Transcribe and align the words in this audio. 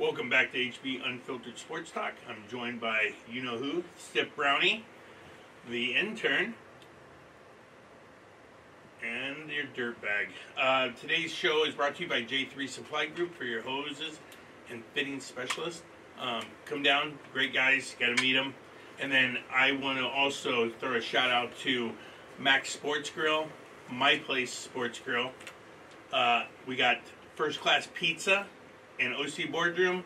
Welcome 0.00 0.30
back 0.30 0.52
to 0.52 0.58
HB 0.58 1.06
Unfiltered 1.06 1.58
Sports 1.58 1.90
Talk. 1.90 2.14
I'm 2.26 2.42
joined 2.48 2.80
by 2.80 3.12
you 3.30 3.42
know 3.42 3.58
who, 3.58 3.84
Stip 3.98 4.34
Brownie, 4.34 4.86
the 5.68 5.94
intern, 5.94 6.54
and 9.06 9.50
your 9.50 9.66
dirtbag. 9.76 10.28
Uh, 10.58 10.88
today's 10.98 11.30
show 11.30 11.66
is 11.66 11.74
brought 11.74 11.96
to 11.96 12.04
you 12.04 12.08
by 12.08 12.22
J3 12.22 12.66
Supply 12.66 13.06
Group 13.08 13.34
for 13.34 13.44
your 13.44 13.60
hoses 13.60 14.20
and 14.70 14.82
fitting 14.94 15.20
specialist. 15.20 15.82
Um, 16.18 16.44
come 16.64 16.82
down, 16.82 17.18
great 17.34 17.52
guys, 17.52 17.94
got 18.00 18.16
to 18.16 18.22
meet 18.22 18.32
them. 18.32 18.54
And 18.98 19.12
then 19.12 19.36
I 19.54 19.72
want 19.72 19.98
to 19.98 20.06
also 20.06 20.70
throw 20.80 20.94
a 20.94 21.02
shout 21.02 21.30
out 21.30 21.50
to 21.58 21.92
Max 22.38 22.70
Sports 22.70 23.10
Grill, 23.10 23.48
My 23.90 24.16
Place 24.16 24.50
Sports 24.50 24.98
Grill. 24.98 25.32
Uh, 26.10 26.44
we 26.66 26.74
got 26.74 27.02
first 27.36 27.60
class 27.60 27.86
pizza 27.92 28.46
and 29.00 29.14
OC 29.14 29.50
boardroom. 29.50 30.04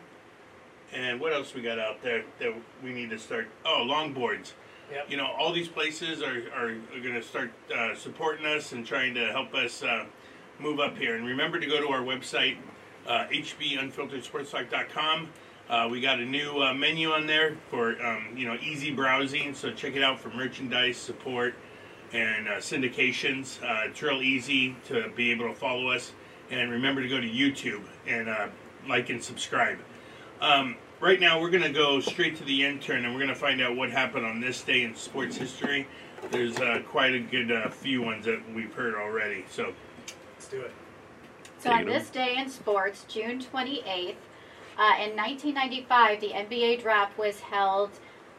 And 0.93 1.19
what 1.19 1.33
else 1.33 1.53
we 1.53 1.61
got 1.61 1.77
out 1.77 2.01
there 2.01 2.23
that 2.39 2.53
we 2.83 2.93
need 2.93 3.09
to 3.09 3.19
start? 3.19 3.47
Oh, 3.65 3.85
longboards. 3.87 4.53
Yep. 4.91 5.09
You 5.09 5.17
know, 5.17 5.27
all 5.37 5.51
these 5.51 5.67
places 5.67 6.21
are, 6.21 6.43
are, 6.55 6.69
are 6.69 7.01
going 7.01 7.15
to 7.15 7.23
start 7.23 7.51
uh, 7.75 7.95
supporting 7.95 8.45
us 8.45 8.71
and 8.71 8.85
trying 8.85 9.15
to 9.15 9.31
help 9.31 9.53
us 9.55 9.83
uh, 9.83 10.05
move 10.59 10.79
up 10.79 10.97
here. 10.97 11.15
And 11.15 11.25
remember 11.25 11.59
to 11.59 11.65
go 11.65 11.81
to 11.81 11.87
our 11.87 12.01
website, 12.01 12.57
uh, 13.07 13.25
hbunfilteredsportstalk.com. 13.31 15.29
Uh, 15.67 15.87
we 15.89 15.99
got 15.99 16.19
a 16.19 16.25
new 16.25 16.61
uh, 16.61 16.73
menu 16.73 17.09
on 17.09 17.25
there 17.25 17.57
for 17.71 17.99
um, 18.05 18.27
you 18.35 18.45
know 18.45 18.55
easy 18.61 18.91
browsing, 18.91 19.55
so 19.55 19.71
check 19.71 19.95
it 19.95 20.03
out 20.03 20.19
for 20.19 20.29
merchandise 20.29 20.95
support 20.95 21.55
and 22.13 22.47
uh, 22.47 22.57
syndications. 22.57 23.59
Uh, 23.63 23.89
it's 23.89 23.99
real 24.01 24.21
easy 24.21 24.75
to 24.85 25.09
be 25.15 25.31
able 25.31 25.47
to 25.47 25.55
follow 25.55 25.89
us, 25.89 26.11
and 26.51 26.69
remember 26.69 27.01
to 27.01 27.07
go 27.09 27.19
to 27.19 27.27
YouTube 27.27 27.81
and 28.05 28.29
uh, 28.29 28.47
like 28.87 29.09
and 29.09 29.23
subscribe. 29.23 29.77
Um, 30.41 30.75
right 30.99 31.19
now, 31.19 31.39
we're 31.39 31.49
going 31.49 31.63
to 31.63 31.69
go 31.73 31.99
straight 31.99 32.35
to 32.37 32.43
the 32.43 32.65
intern, 32.65 33.05
and 33.05 33.13
we're 33.13 33.21
going 33.21 33.33
to 33.33 33.39
find 33.39 33.61
out 33.61 33.75
what 33.75 33.89
happened 33.89 34.25
on 34.25 34.39
this 34.41 34.61
day 34.61 34.83
in 34.83 34.95
sports 34.95 35.37
history. 35.37 35.87
There's 36.31 36.57
uh, 36.57 36.81
quite 36.87 37.13
a 37.13 37.19
good 37.19 37.51
uh, 37.51 37.69
few 37.69 38.01
ones 38.01 38.25
that 38.25 38.41
we've 38.53 38.73
heard 38.73 38.95
already. 38.95 39.45
So 39.49 39.73
Let's 40.45 40.47
do 40.47 40.61
it. 40.61 40.71
So 41.59 41.71
on 41.71 41.85
this 41.85 42.09
day 42.09 42.35
in 42.37 42.49
sports, 42.49 43.05
June 43.07 43.39
28th, 43.39 44.15
uh, 44.77 44.93
in 45.01 45.15
1995, 45.15 46.21
the 46.21 46.29
NBA 46.29 46.81
draft 46.81 47.17
was 47.17 47.39
held 47.39 47.89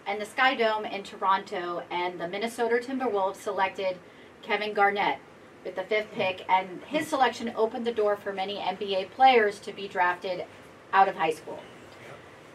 in 0.07 0.21
the 0.21 0.25
Sky 0.25 0.55
Dome 0.55 0.85
in 0.85 1.03
Toronto, 1.03 1.83
and 1.91 2.21
the 2.21 2.29
Minnesota 2.29 2.77
Timberwolves 2.77 3.37
selected 3.37 3.97
Kevin 4.43 4.73
Garnett 4.73 5.19
with 5.67 5.75
the 5.75 5.83
fifth 5.83 6.13
pick, 6.13 6.47
and 6.49 6.81
his 6.87 7.09
selection 7.09 7.53
opened 7.57 7.85
the 7.85 7.93
door 7.93 8.17
for 8.17 8.33
many 8.33 8.57
NBA 8.57 9.11
players 9.11 9.59
to 9.59 9.73
be 9.73 9.89
drafted 9.89 10.45
out 10.93 11.09
of 11.09 11.17
high 11.17 11.33
school. 11.33 11.59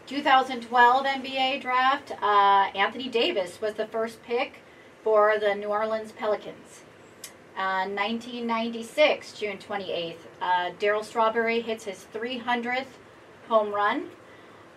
2012 0.06 1.06
NBA 1.06 1.60
draft, 1.60 2.12
uh, 2.20 2.70
Anthony 2.74 3.08
Davis 3.08 3.60
was 3.60 3.74
the 3.74 3.86
first 3.86 4.22
pick 4.24 4.54
for 5.04 5.38
the 5.38 5.54
New 5.54 5.68
Orleans 5.68 6.10
Pelicans. 6.12 6.82
Uh, 7.56 7.86
1996, 7.86 9.32
June 9.32 9.58
28th, 9.58 10.16
uh, 10.40 10.70
Darryl 10.80 11.04
Strawberry 11.04 11.60
hits 11.60 11.84
his 11.84 12.06
300th 12.12 12.86
home 13.48 13.72
run. 13.72 14.08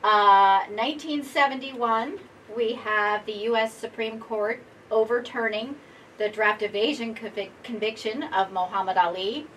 Uh, 0.04 0.60
1971, 0.68 2.20
we 2.56 2.74
have 2.74 3.26
the 3.26 3.32
U.S. 3.50 3.74
Supreme 3.74 4.20
Court 4.20 4.62
overturning 4.92 5.76
the 6.18 6.30
draft 6.30 6.62
evasion 6.62 7.14
convic- 7.14 7.52
conviction 7.64 8.24
of 8.24 8.52
Muhammad 8.52 8.98
Ali. 8.98 9.48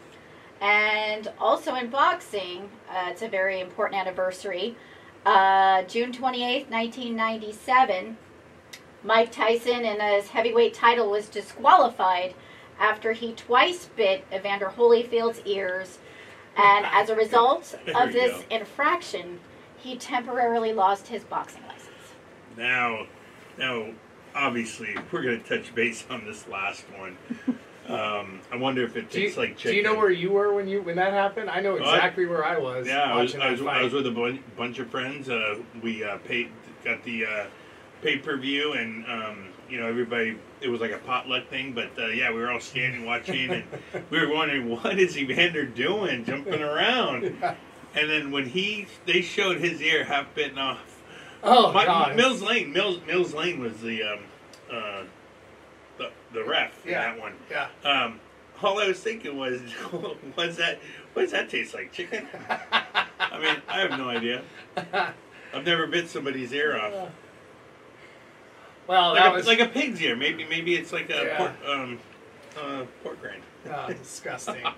And 0.60 1.30
also 1.38 1.74
in 1.74 1.88
boxing, 1.88 2.68
uh, 2.90 3.10
it's 3.10 3.22
a 3.22 3.28
very 3.28 3.60
important 3.60 4.00
anniversary. 4.00 4.76
Uh, 5.24 5.82
June 5.82 6.12
28th, 6.12 6.68
1997, 6.70 8.16
Mike 9.04 9.30
Tyson 9.30 9.84
in 9.84 10.00
his 10.00 10.28
heavyweight 10.28 10.74
title 10.74 11.10
was 11.10 11.28
disqualified 11.28 12.34
after 12.80 13.12
he 13.12 13.32
twice 13.32 13.86
bit 13.96 14.24
Evander 14.32 14.72
Holyfield's 14.76 15.40
ears. 15.44 15.98
And 16.56 16.86
as 16.86 17.08
a 17.08 17.14
result 17.14 17.78
of 17.94 18.12
this 18.12 18.42
go. 18.42 18.56
infraction, 18.56 19.38
he 19.76 19.96
temporarily 19.96 20.72
lost 20.72 21.06
his 21.06 21.22
boxing 21.22 21.62
license. 21.68 22.14
now, 22.56 23.06
now, 23.56 23.90
obviously, 24.34 24.96
we're 25.10 25.22
going 25.22 25.42
to 25.42 25.48
touch 25.48 25.74
base 25.74 26.04
on 26.10 26.24
this 26.24 26.46
last 26.48 26.84
one. 26.96 27.16
Um, 27.88 28.40
I 28.52 28.56
wonder 28.56 28.84
if 28.84 28.96
it 28.96 29.08
Do 29.08 29.18
you, 29.18 29.26
tastes 29.28 29.38
like 29.38 29.58
do 29.58 29.74
you 29.74 29.82
know 29.82 29.94
where 29.94 30.10
you 30.10 30.30
were 30.30 30.52
when 30.52 30.68
you 30.68 30.82
when 30.82 30.96
that 30.96 31.14
happened? 31.14 31.48
I 31.48 31.60
know 31.60 31.78
I- 31.78 31.94
exactly 31.94 32.26
where 32.26 32.44
I 32.44 32.58
was. 32.58 32.86
Yeah, 32.86 33.00
I 33.00 33.22
was, 33.22 33.34
I 33.34 33.50
was. 33.50 33.62
I 33.62 33.82
was 33.82 33.94
with 33.94 34.06
a 34.06 34.10
bun- 34.10 34.44
bunch 34.58 34.78
of 34.78 34.90
friends. 34.90 35.30
Uh, 35.30 35.58
we 35.82 36.04
uh, 36.04 36.18
paid, 36.18 36.50
got 36.84 37.02
the 37.04 37.24
uh, 37.24 37.46
pay 38.02 38.18
per 38.18 38.36
view, 38.36 38.74
and 38.74 39.06
um, 39.06 39.48
you 39.70 39.80
know 39.80 39.86
everybody. 39.86 40.38
It 40.60 40.68
was 40.68 40.82
like 40.82 40.90
a 40.90 40.98
potluck 40.98 41.48
thing, 41.48 41.72
but 41.72 41.90
uh, 41.98 42.08
yeah, 42.08 42.30
we 42.30 42.40
were 42.40 42.50
all 42.50 42.60
standing 42.60 43.06
watching, 43.06 43.48
and 43.50 43.64
we 44.10 44.20
were 44.20 44.34
wondering 44.34 44.68
what 44.68 44.98
is 44.98 45.16
Evander 45.16 45.64
doing, 45.64 46.26
jumping 46.26 46.60
around. 46.62 47.42
And 47.94 48.08
then 48.10 48.30
when 48.30 48.46
he, 48.46 48.86
they 49.06 49.22
showed 49.22 49.56
his 49.56 49.80
ear 49.80 50.04
half 50.04 50.32
bitten 50.34 50.58
off. 50.58 50.97
Oh 51.42 51.72
My- 51.72 51.84
God, 51.84 52.16
Mills 52.16 52.42
Lane, 52.42 52.72
Mills 52.72 53.00
Mills 53.06 53.34
Lane 53.34 53.60
was 53.60 53.80
the 53.80 54.02
um, 54.02 54.18
uh, 54.70 55.02
the 55.98 56.10
the 56.32 56.44
ref 56.44 56.84
in 56.84 56.92
Yeah. 56.92 57.12
that 57.12 57.20
one. 57.20 57.34
Yeah. 57.50 57.68
Um, 57.84 58.20
all 58.62 58.78
I 58.80 58.88
was 58.88 58.98
thinking 59.00 59.36
was, 59.36 59.60
what's 60.34 60.56
that? 60.56 60.80
What 61.12 61.22
does 61.22 61.30
that 61.32 61.48
taste 61.48 61.74
like? 61.74 61.92
Chicken? 61.92 62.26
I 63.20 63.38
mean, 63.40 63.56
I 63.68 63.80
have 63.80 63.90
no 63.98 64.08
idea. 64.08 64.42
I've 65.54 65.64
never 65.64 65.86
bit 65.86 66.08
somebody's 66.08 66.52
ear 66.52 66.76
off. 66.76 67.10
well, 68.88 69.10
Like 69.12 69.22
that 69.22 69.32
a, 69.32 69.34
was 69.34 69.46
like 69.46 69.60
a 69.60 69.66
pig's 69.68 70.00
ear. 70.02 70.16
Maybe 70.16 70.44
maybe 70.44 70.74
it's 70.74 70.92
like 70.92 71.08
a 71.10 71.24
Yeah. 71.24 71.36
pork, 71.36 71.52
um, 71.68 71.98
uh, 72.60 72.84
pork 73.02 73.18
rind. 73.24 73.42
oh, 73.72 73.92
disgusting. 73.92 74.64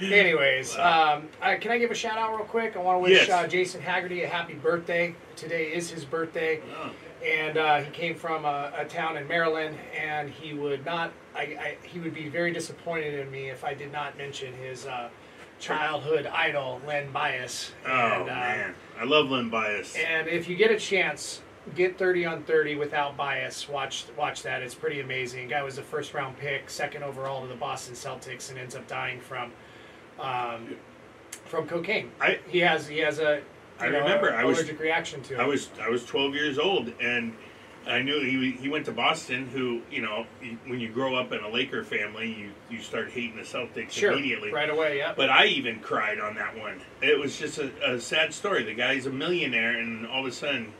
Anyways, 0.00 0.76
um, 0.76 1.28
uh, 1.40 1.56
can 1.60 1.70
I 1.70 1.78
give 1.78 1.90
a 1.90 1.94
shout 1.94 2.18
out 2.18 2.34
real 2.36 2.44
quick? 2.46 2.76
I 2.76 2.80
want 2.80 2.96
to 2.96 3.00
wish 3.00 3.28
Yes. 3.28 3.30
uh, 3.30 3.46
Jason 3.46 3.80
Haggerty 3.80 4.22
a 4.24 4.28
happy 4.28 4.54
birthday. 4.54 5.14
Today 5.36 5.72
is 5.72 5.90
his 5.90 6.04
birthday. 6.04 6.60
Oh, 6.80 6.90
and 7.24 7.56
uh, 7.56 7.78
he 7.80 7.90
came 7.90 8.14
from 8.14 8.44
a, 8.44 8.72
a 8.76 8.84
town 8.84 9.16
in 9.16 9.26
Maryland, 9.26 9.76
and 9.98 10.28
he 10.28 10.52
would 10.52 10.84
not. 10.84 11.12
I, 11.34 11.40
I, 11.40 11.76
he 11.82 11.98
would 12.00 12.12
be 12.14 12.28
very 12.28 12.52
disappointed 12.52 13.14
in 13.14 13.30
me 13.30 13.48
if 13.50 13.64
I 13.64 13.72
did 13.72 13.92
not 13.92 14.18
mention 14.18 14.52
his 14.52 14.84
uh, 14.84 15.08
childhood 15.58 16.26
idol, 16.26 16.80
Len 16.86 17.10
Bias. 17.12 17.72
oh 17.86 17.90
and, 17.90 18.22
uh, 18.22 18.26
man, 18.34 18.74
I 19.00 19.04
love 19.04 19.30
Len 19.30 19.48
Bias. 19.48 19.94
And 19.96 20.28
if 20.28 20.48
you 20.48 20.56
get 20.56 20.70
a 20.70 20.78
chance, 20.78 21.40
get 21.74 21.96
30 21.96 22.26
on 22.26 22.42
30 22.42 22.76
without 22.76 23.16
bias. 23.16 23.68
Watch 23.68 24.04
watch 24.18 24.42
that. 24.42 24.62
It's 24.62 24.74
pretty 24.74 25.00
amazing. 25.00 25.48
Guy 25.48 25.62
was 25.62 25.78
a 25.78 25.82
first 25.82 26.12
round 26.12 26.36
pick, 26.38 26.68
second 26.68 27.04
overall 27.04 27.40
to 27.42 27.46
the 27.48 27.54
Boston 27.54 27.94
Celtics, 27.94 28.50
and 28.50 28.58
ends 28.58 28.74
up 28.74 28.86
dying 28.86 29.20
from 29.20 29.52
um, 30.20 30.76
from 31.46 31.66
cocaine. 31.66 32.10
I 32.20 32.38
He 32.48 32.60
has 32.60 32.86
he 32.88 32.98
has 32.98 33.18
a 33.18 33.42
I 33.80 33.88
know, 33.88 33.98
remember, 34.00 34.28
a 34.28 34.36
I 34.40 34.44
was- 34.44 34.58
allergic 34.58 34.78
reaction 34.80 35.22
to 35.22 35.34
it. 35.34 35.40
I 35.40 35.46
was 35.46 35.70
I 35.80 35.88
was 35.88 36.04
12 36.04 36.34
years 36.34 36.58
old, 36.58 36.92
and 37.00 37.34
I 37.86 38.00
knew 38.02 38.20
he 38.20 38.52
he 38.52 38.68
went 38.68 38.86
to 38.86 38.92
Boston. 38.92 39.46
Who 39.48 39.82
you 39.90 40.00
know, 40.00 40.26
when 40.66 40.80
you 40.80 40.88
grow 40.88 41.14
up 41.16 41.32
in 41.32 41.40
a 41.40 41.48
Laker 41.48 41.84
family, 41.84 42.32
you 42.32 42.50
you 42.70 42.80
start 42.82 43.10
hating 43.10 43.36
the 43.36 43.42
Celtics 43.42 43.90
sure 43.90 44.12
immediately. 44.12 44.52
right 44.52 44.70
away. 44.70 44.98
Yeah. 44.98 45.12
But 45.16 45.28
I 45.28 45.46
even 45.46 45.80
cried 45.80 46.18
on 46.20 46.34
that 46.36 46.56
one. 46.56 46.80
It 47.02 47.18
was 47.18 47.36
just 47.38 47.58
a, 47.58 47.70
a 47.94 48.00
sad 48.00 48.32
story. 48.32 48.62
The 48.62 48.74
guy's 48.74 49.06
a 49.06 49.10
millionaire, 49.10 49.72
and 49.78 50.06
all 50.06 50.20
of 50.20 50.26
a 50.26 50.32
sudden 50.32 50.72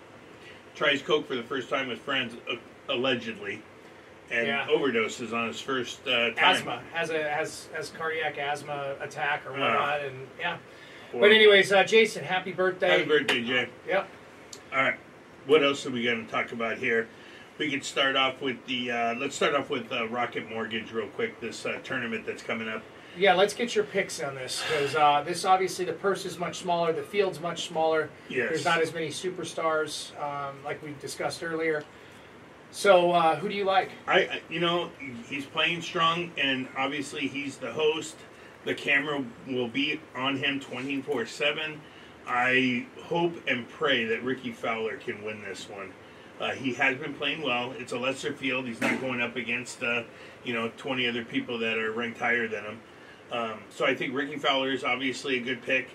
tries 0.74 1.02
coke 1.02 1.28
for 1.28 1.36
the 1.36 1.42
first 1.42 1.68
time 1.68 1.88
with 1.88 1.98
friends, 2.00 2.34
uh, 2.50 2.54
allegedly, 2.88 3.60
and 4.30 4.46
Yeah. 4.46 4.66
overdoses 4.68 5.32
on 5.32 5.48
his 5.48 5.60
first 5.60 6.06
uh, 6.06 6.30
time. 6.30 6.38
asthma 6.38 6.82
has 6.92 7.10
a 7.10 7.22
has 7.30 7.68
has 7.74 7.90
cardiac 7.90 8.38
asthma 8.38 8.96
attack 9.00 9.46
or 9.46 9.50
whatnot, 9.52 10.00
and 10.02 10.26
yeah. 10.38 10.56
But 11.12 11.30
anyways, 11.30 11.70
uh, 11.72 11.84
Jason, 11.84 12.24
happy 12.24 12.52
birthday! 12.52 12.88
happy 12.90 13.04
birthday, 13.04 13.42
Jay. 13.44 13.68
Yep. 13.86 14.08
All 14.72 14.82
right, 14.82 14.98
what 15.46 15.62
else 15.62 15.86
are 15.86 15.90
we 15.90 16.02
going 16.02 16.24
to 16.24 16.30
talk 16.30 16.52
about 16.52 16.78
here? 16.78 17.08
We 17.58 17.70
could 17.70 17.84
start 17.84 18.16
off 18.16 18.40
with 18.40 18.64
the. 18.66 18.90
Uh, 18.90 19.14
let's 19.14 19.36
start 19.36 19.54
off 19.54 19.70
with 19.70 19.92
uh, 19.92 20.08
Rocket 20.08 20.50
Mortgage 20.50 20.90
real 20.90 21.06
quick. 21.08 21.40
This 21.40 21.64
uh, 21.66 21.78
tournament 21.84 22.26
that's 22.26 22.42
coming 22.42 22.68
up. 22.68 22.82
Yeah, 23.16 23.34
let's 23.34 23.54
get 23.54 23.76
your 23.76 23.84
picks 23.84 24.20
on 24.20 24.34
this 24.34 24.64
because 24.66 24.96
uh, 24.96 25.22
this 25.24 25.44
obviously 25.44 25.84
the 25.84 25.92
purse 25.92 26.24
is 26.24 26.36
much 26.36 26.58
smaller, 26.58 26.92
the 26.92 27.02
field's 27.02 27.38
much 27.38 27.68
smaller. 27.68 28.10
Yes. 28.28 28.48
There's 28.48 28.64
not 28.64 28.80
as 28.80 28.92
many 28.92 29.08
superstars 29.10 30.10
um, 30.20 30.56
like 30.64 30.82
we 30.82 30.96
discussed 31.00 31.44
earlier. 31.44 31.84
So 32.74 33.12
uh, 33.12 33.36
who 33.36 33.48
do 33.48 33.54
you 33.54 33.64
like? 33.64 33.90
I, 34.08 34.42
you 34.50 34.58
know, 34.58 34.90
he's 35.28 35.46
playing 35.46 35.80
strong, 35.80 36.32
and 36.36 36.66
obviously 36.76 37.28
he's 37.28 37.56
the 37.56 37.72
host. 37.72 38.16
The 38.64 38.74
camera 38.74 39.24
will 39.46 39.68
be 39.68 40.00
on 40.16 40.36
him 40.36 40.58
twenty 40.58 41.00
four 41.00 41.24
seven. 41.24 41.80
I 42.26 42.86
hope 43.04 43.32
and 43.46 43.68
pray 43.68 44.04
that 44.06 44.24
Rickie 44.24 44.50
Fowler 44.50 44.96
can 44.96 45.22
win 45.22 45.40
this 45.42 45.68
one. 45.68 45.92
Uh, 46.40 46.50
he 46.50 46.74
has 46.74 46.98
been 46.98 47.14
playing 47.14 47.42
well. 47.42 47.72
It's 47.78 47.92
a 47.92 47.98
lesser 47.98 48.32
field. 48.32 48.66
He's 48.66 48.80
not 48.80 49.00
going 49.00 49.20
up 49.20 49.36
against, 49.36 49.80
uh, 49.84 50.02
you 50.42 50.52
know, 50.52 50.72
twenty 50.76 51.06
other 51.06 51.24
people 51.24 51.58
that 51.60 51.78
are 51.78 51.92
ranked 51.92 52.18
higher 52.18 52.48
than 52.48 52.64
him. 52.64 52.80
Um, 53.30 53.58
so 53.70 53.86
I 53.86 53.94
think 53.94 54.14
Rickie 54.14 54.36
Fowler 54.36 54.72
is 54.72 54.82
obviously 54.82 55.38
a 55.38 55.40
good 55.40 55.62
pick. 55.62 55.90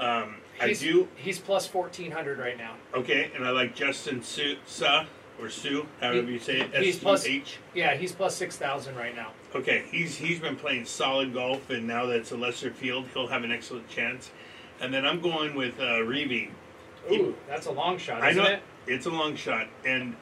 Um, 0.00 0.38
I 0.60 0.68
He's, 0.68 0.80
do. 0.80 1.08
He's 1.14 1.38
plus 1.38 1.68
fourteen 1.68 2.10
hundred 2.10 2.40
right 2.40 2.58
now. 2.58 2.74
Okay, 2.92 3.30
and 3.36 3.46
I 3.46 3.50
like 3.50 3.76
Justin 3.76 4.20
Suh, 4.20 5.04
or 5.40 5.50
Sue, 5.50 5.86
however 6.00 6.30
you 6.30 6.38
say 6.38 6.60
it. 6.60 6.74
He's 6.74 6.98
plus- 6.98 7.26
U 7.26 7.36
H. 7.38 7.58
Yeah, 7.74 7.94
he's 7.94 8.12
plus 8.12 8.36
six 8.36 8.56
thousand 8.56 8.96
right 8.96 9.14
now. 9.14 9.32
Okay, 9.54 9.84
he's 9.90 10.16
he's 10.16 10.40
been 10.40 10.56
playing 10.56 10.84
solid 10.86 11.32
golf, 11.34 11.70
and 11.70 11.86
now 11.86 12.06
that 12.06 12.16
it's 12.16 12.30
a 12.32 12.36
lesser 12.36 12.70
field, 12.70 13.06
he'll 13.14 13.26
have 13.28 13.44
an 13.44 13.52
excellent 13.52 13.88
chance. 13.88 14.30
And 14.80 14.92
then 14.92 15.04
I'm 15.06 15.20
going 15.20 15.54
with 15.54 15.78
uh, 15.80 16.02
Reeve. 16.02 16.50
Ooh, 17.10 17.34
that's 17.48 17.66
a 17.66 17.72
long 17.72 17.98
shot, 17.98 18.22
I 18.22 18.30
isn't 18.30 18.42
know 18.42 18.50
it? 18.50 18.62
it's 18.86 19.06
a 19.06 19.10
long 19.10 19.36
shot, 19.36 19.66
and 19.84 20.16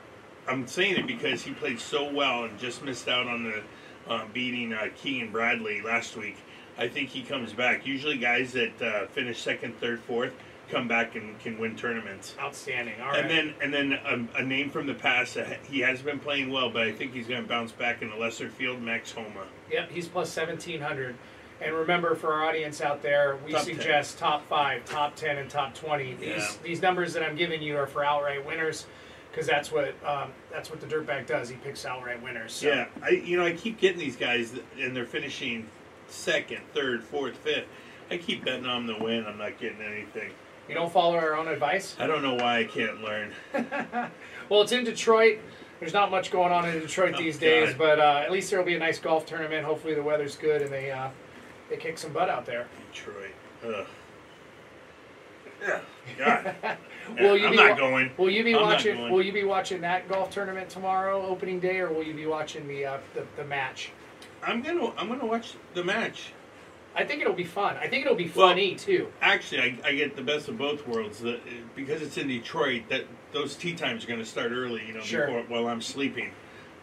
I'm 0.49 0.67
saying 0.67 0.97
it 0.97 1.06
because 1.06 1.43
he 1.43 1.53
played 1.53 1.79
so 1.79 2.12
well 2.12 2.44
and 2.44 2.59
just 2.59 2.82
missed 2.82 3.06
out 3.09 3.26
on 3.29 3.44
the 3.44 3.62
uh, 4.09 4.25
beating 4.32 4.73
uh, 4.73 4.88
Keegan 4.97 5.31
Bradley 5.31 5.81
last 5.81 6.17
week. 6.17 6.37
I 6.76 6.88
think 6.88 7.11
he 7.11 7.23
comes 7.23 7.53
back. 7.53 7.87
Usually, 7.87 8.17
guys 8.17 8.53
that 8.53 8.82
uh, 8.82 9.06
finish 9.09 9.41
second, 9.41 9.79
third, 9.79 10.00
fourth 10.00 10.32
come 10.72 10.88
back 10.88 11.14
and 11.14 11.38
can 11.38 11.58
win 11.58 11.76
tournaments. 11.76 12.34
Outstanding. 12.40 12.94
All 13.00 13.10
right. 13.10 13.20
And 13.20 13.30
then, 13.30 13.54
and 13.62 13.72
then 13.72 13.92
a, 13.92 14.40
a 14.40 14.42
name 14.44 14.70
from 14.70 14.86
the 14.86 14.94
past. 14.94 15.36
Uh, 15.36 15.44
he 15.70 15.80
has 15.80 16.00
been 16.00 16.19
playing 16.19 16.50
well, 16.50 16.70
but 16.70 16.82
I 16.82 16.92
think 16.92 17.12
he's 17.12 17.26
going 17.28 17.42
to 17.42 17.48
bounce 17.48 17.72
back 17.72 18.00
in 18.02 18.10
a 18.10 18.16
lesser 18.16 18.48
field. 18.48 18.80
Max 18.80 19.12
Homa. 19.12 19.44
Yep, 19.70 19.90
he's 19.90 20.08
plus 20.08 20.30
seventeen 20.30 20.80
hundred. 20.80 21.14
And 21.60 21.74
remember, 21.76 22.16
for 22.16 22.32
our 22.32 22.42
audience 22.48 22.80
out 22.80 23.02
there, 23.02 23.38
we 23.46 23.52
Top 23.52 23.64
10. 23.64 23.76
suggest 23.76 24.19
top 24.19 24.44
five, 24.48 24.84
top 24.84 25.14
ten, 25.14 25.38
and 25.38 25.48
top 25.48 25.74
twenty. 25.74 26.14
These 26.14 26.28
Yeah. 26.28 26.50
these 26.62 26.82
numbers 26.82 27.12
that 27.12 27.22
I'm 27.22 27.36
giving 27.36 27.62
you 27.62 27.76
are 27.76 27.86
for 27.86 28.04
outright 28.04 28.44
winners, 28.44 28.86
because 29.30 29.46
that's 29.46 29.70
what 29.70 29.94
um, 30.04 30.30
that's 30.50 30.70
what 30.70 30.80
the 30.80 30.86
dirtbag 30.86 31.26
does. 31.26 31.48
He 31.50 31.56
picks 31.56 31.84
outright 31.84 32.20
winners. 32.22 32.52
So. 32.54 32.68
Yeah, 32.68 32.86
I 33.02 33.10
you 33.10 33.36
know 33.36 33.44
I 33.44 33.52
keep 33.52 33.78
getting 33.78 33.98
these 33.98 34.16
guys 34.16 34.54
and 34.80 34.96
they're 34.96 35.04
finishing 35.06 35.68
second, 36.08 36.62
third, 36.75 37.04
fourth, 37.04 37.36
fifth. 37.36 37.66
I 38.10 38.16
keep 38.18 38.44
betting 38.44 38.66
on 38.66 38.86
them 38.86 38.96
to 38.98 39.04
win. 39.04 39.25
I'm 39.26 39.38
not 39.38 39.58
getting 39.58 39.80
anything. 39.80 40.32
You 40.69 40.75
don't 40.75 40.93
follow 40.93 41.17
our 41.17 41.35
own 41.35 41.49
advice. 41.49 41.97
I 41.99 42.06
don't 42.06 42.23
know 42.23 42.35
why 42.35 42.61
I 42.61 42.64
can't 42.64 43.03
learn. 43.03 43.32
Well, 44.49 44.61
it's 44.61 44.73
in 44.73 44.85
Detroit. 44.85 45.38
There's 45.81 45.94
not 45.94 46.11
much 46.11 46.31
going 46.31 46.53
on 46.53 46.69
in 46.69 46.79
Detroit 46.79 47.14
Oh, 47.17 47.19
these 47.19 47.38
days, 47.38 47.70
God. 47.70 47.79
but 47.79 47.99
uh, 47.99 48.20
at 48.23 48.31
least 48.31 48.50
there 48.50 48.59
will 48.59 48.67
be 48.67 48.75
a 48.75 48.79
nice 48.79 48.99
golf 48.99 49.25
tournament. 49.25 49.64
Hopefully, 49.64 49.94
the 49.94 50.03
weather's 50.03 50.37
good 50.37 50.61
and 50.61 50.70
they 50.70 50.91
uh, 50.91 51.09
they 51.70 51.76
kick 51.79 51.97
some 51.97 52.12
butt 52.12 52.29
out 52.29 52.44
there. 52.44 52.67
Detroit. 52.93 53.31
Ugh. 53.64 53.87
Yeah. 55.62 55.81
God. 56.19 56.55
Will 57.19 57.37
you 57.38 57.47
I'm 57.47 57.50
be 57.53 57.56
not 57.56 57.79
going. 57.79 58.11
Will 58.19 58.29
you 58.31 58.44
be 58.44 58.55
I'm 58.55 58.62
watching? 58.62 59.11
Will 59.11 59.23
you 59.23 59.32
be 59.32 59.44
watching 59.44 59.81
that 59.81 60.06
golf 60.09 60.31
tournament 60.31 60.69
tomorrow, 60.69 61.25
opening 61.26 61.59
day, 61.61 61.79
or 61.81 61.91
will 61.91 62.03
you 62.03 62.14
be 62.14 62.26
watching 62.26 62.69
the 62.69 62.85
uh, 62.85 62.99
the, 63.14 63.25
the 63.37 63.44
match? 63.44 63.93
I'm 64.43 64.61
gonna 64.61 64.93
I'm 64.99 65.09
gonna 65.09 65.25
watch 65.25 65.55
the 65.75 65.82
match. 65.85 66.32
I 66.94 67.04
think 67.04 67.22
it'll 67.22 67.32
be 67.32 67.44
fun. 67.44 67.76
I 67.78 67.88
think 67.88 68.04
it'll 68.04 68.16
be 68.16 68.30
Well- 68.34 68.48
funny 68.48 68.74
too. 68.74 69.08
Actually, 69.20 69.60
I, 69.84 69.88
I 69.88 69.94
get 69.94 70.14
the 70.16 70.22
best 70.22 70.48
of 70.48 70.58
both 70.58 70.86
worlds. 70.86 71.20
The, 71.20 71.40
because 71.74 72.02
it's 72.02 72.18
in 72.18 72.28
Detroit, 72.28 72.82
that 72.90 73.04
those 73.32 73.54
tee 73.56 73.74
times 73.74 74.04
are 74.04 74.08
going 74.08 74.20
to 74.20 74.26
start 74.26 74.52
early. 74.52 74.84
You 74.86 74.94
know, 74.94 75.00
Sure. 75.00 75.26
before 75.26 75.42
while 75.48 75.68
I'm 75.68 75.80
sleeping. 75.80 76.30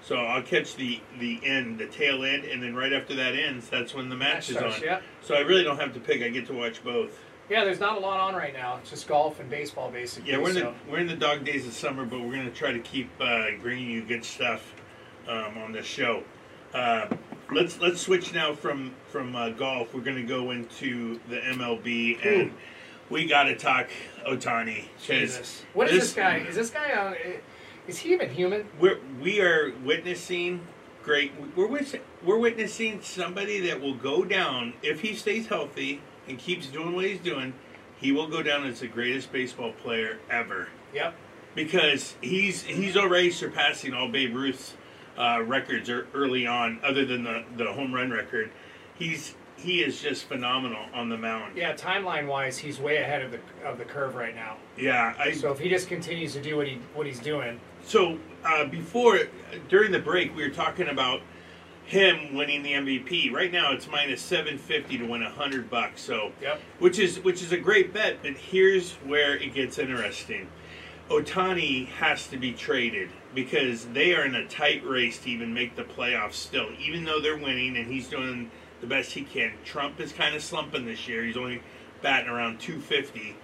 So 0.01 0.15
I'll 0.15 0.41
catch 0.41 0.75
the 0.77 1.01
the 1.19 1.39
end, 1.43 1.77
the 1.77 1.85
tail 1.87 2.23
end, 2.23 2.45
and 2.45 2.63
then 2.63 2.73
right 2.75 2.93
after 2.93 3.13
that 3.15 3.35
ends, 3.35 3.69
that's 3.69 3.93
when 3.93 4.09
the 4.09 4.15
match, 4.15 4.49
is 4.49 4.55
starts, 4.57 4.77
on. 4.77 4.83
Yeah, 4.83 5.01
So 5.21 5.35
I 5.35 5.41
really 5.41 5.63
don't 5.63 5.77
have 5.79 5.93
to 5.93 5.99
pick. 5.99 6.21
I 6.23 6.29
get 6.29 6.47
to 6.47 6.53
watch 6.53 6.83
both. 6.83 7.19
yeah. 7.49 7.63
There's 7.65 7.79
not 7.81 7.97
a 7.97 7.99
lot 7.99 8.19
on 8.19 8.33
right 8.33 8.53
now. 8.53 8.77
It's 8.81 8.89
just 8.89 9.07
golf 9.07 9.39
and 9.41 9.49
baseball, 9.49 9.91
basically. 9.91 10.31
Yeah, 10.31 10.37
we're 10.37 10.49
in 10.49 10.55
so. 10.55 10.73
the 10.85 10.91
we're 10.91 10.99
in 10.99 11.07
the 11.07 11.15
dog 11.17 11.43
days 11.43 11.67
of 11.67 11.73
summer, 11.73 12.05
but 12.05 12.21
we're 12.21 12.33
going 12.33 12.45
to 12.49 12.55
try 12.55 12.71
to 12.71 12.79
keep 12.79 13.09
uh, 13.19 13.47
bringing 13.61 13.89
you 13.89 14.01
good 14.03 14.23
stuff 14.23 14.73
um, 15.27 15.57
on 15.57 15.71
this 15.73 15.85
show. 15.85 16.23
Uh, 16.73 17.07
let's 17.51 17.79
let's 17.79 18.01
switch 18.01 18.33
now 18.33 18.53
from 18.53 18.93
from 19.09 19.35
uh, 19.35 19.49
golf. 19.49 19.93
We're 19.93 20.01
going 20.01 20.17
to 20.17 20.23
go 20.23 20.51
into 20.51 21.19
the 21.29 21.37
MLB, 21.37 22.25
and 22.25 22.51
we 23.09 23.25
got 23.25 23.43
to 23.43 23.55
talk 23.55 23.87
Ohtani. 24.27 24.85
Jesus. 25.01 25.63
What 25.73 25.89
is 25.89 25.99
this, 26.01 26.13
guy? 26.13 26.37
Is 26.37 26.55
this 26.55 26.69
guy? 26.69 26.91
Uh, 26.91 27.13
is 27.87 27.99
he 27.99 28.13
even 28.13 28.29
human? 28.29 28.67
We're 28.79 28.99
we 29.21 29.41
are 29.41 29.73
witnessing 29.83 30.61
great. 31.03 31.31
We're 31.55 31.67
wit- 31.67 32.03
we're 32.23 32.37
witnessing 32.37 33.01
somebody 33.01 33.59
that 33.61 33.81
will 33.81 33.95
go 33.95 34.23
down 34.23 34.73
if 34.81 35.01
he 35.01 35.15
stays 35.15 35.47
healthy 35.47 36.01
and 36.27 36.37
keeps 36.37 36.67
doing 36.67 36.93
what 36.95 37.05
he's 37.05 37.19
doing. 37.19 37.53
He 37.97 38.11
will 38.11 38.27
go 38.27 38.41
down 38.41 38.65
as 38.65 38.79
the 38.79 38.87
greatest 38.87 39.31
baseball 39.31 39.73
player 39.73 40.19
ever. 40.29 40.69
Yep. 40.93 41.13
because 41.53 42.15
he's 42.21 42.63
he's 42.63 42.95
already 42.97 43.29
surpassing 43.31 43.93
all 43.93 44.07
Babe 44.07 44.35
Ruth's 44.35 44.73
uh, 45.19 45.43
records 45.45 45.89
er, 45.89 46.07
early 46.13 46.47
on, 46.47 46.79
other 46.83 47.05
than 47.05 47.23
the 47.23 47.43
the 47.57 47.71
home 47.73 47.93
run 47.93 48.09
record. 48.09 48.49
He's 48.95 49.35
he 49.57 49.83
is 49.83 50.01
just 50.01 50.23
phenomenal 50.23 50.85
on 50.93 51.09
the 51.09 51.17
mound. 51.17 51.57
Yeah. 51.57 51.73
Timeline 51.73 52.27
wise, 52.27 52.57
he's 52.57 52.79
way 52.79 52.97
ahead 52.97 53.21
of 53.21 53.31
the 53.31 53.39
of 53.65 53.77
the 53.77 53.85
curve 53.85 54.15
right 54.15 54.33
now. 54.33 54.55
Yeah, 54.77 55.13
I 55.19 55.33
So 55.33 55.51
if 55.51 55.59
he 55.59 55.69
just 55.69 55.87
continues 55.87 56.33
to 56.33 56.41
do 56.41 56.55
what 56.55 56.67
he 56.67 56.79
what 56.93 57.05
he's 57.05 57.19
doing, 57.19 57.59
so 57.83 58.17
uh, 58.45 58.65
before 58.65 59.19
during 59.67 59.91
the 59.91 59.99
break 59.99 60.35
we 60.35 60.43
were 60.43 60.53
talking 60.53 60.87
about 60.87 61.21
him 61.85 62.35
winning 62.35 62.61
the 62.61 62.73
MVP. 62.73 63.33
Right 63.33 63.51
now 63.51 63.73
it's 63.73 63.87
minus 63.89 64.21
seven 64.21 64.57
fifty 64.57 64.97
to 64.97 65.05
win 65.05 65.23
a 65.23 65.29
hundred 65.29 65.69
bucks. 65.69 66.01
So 66.01 66.31
Yep. 66.41 66.61
which 66.79 66.99
is 66.99 67.19
which 67.19 67.41
is 67.41 67.51
a 67.51 67.57
great 67.57 67.93
bet. 67.93 68.21
But 68.21 68.37
here's 68.37 68.93
where 68.93 69.35
it 69.35 69.53
gets 69.53 69.77
interesting. 69.79 70.47
Ohtani 71.09 71.87
has 71.87 72.27
to 72.27 72.37
be 72.37 72.53
traded 72.53 73.09
because 73.33 73.85
they 73.87 74.13
are 74.15 74.25
in 74.25 74.35
a 74.35 74.47
tight 74.47 74.85
race 74.85 75.17
to 75.19 75.29
even 75.29 75.53
make 75.53 75.75
the 75.75 75.83
playoffs 75.83 76.33
still, 76.33 76.69
even 76.79 77.03
though 77.03 77.19
they're 77.19 77.37
winning 77.37 77.77
and 77.77 77.87
he's 77.91 78.07
doing 78.07 78.51
the 78.81 78.87
best 78.87 79.11
he 79.13 79.23
can. 79.23 79.53
Trout 79.65 79.93
is 79.99 80.13
kind 80.13 80.35
of 80.35 80.43
slumping 80.43 80.85
this 80.85 81.07
year. 81.07 81.23
He's 81.23 81.35
only 81.37 81.61
batting 82.01 82.29
around 82.29 82.59
250. 82.59 83.35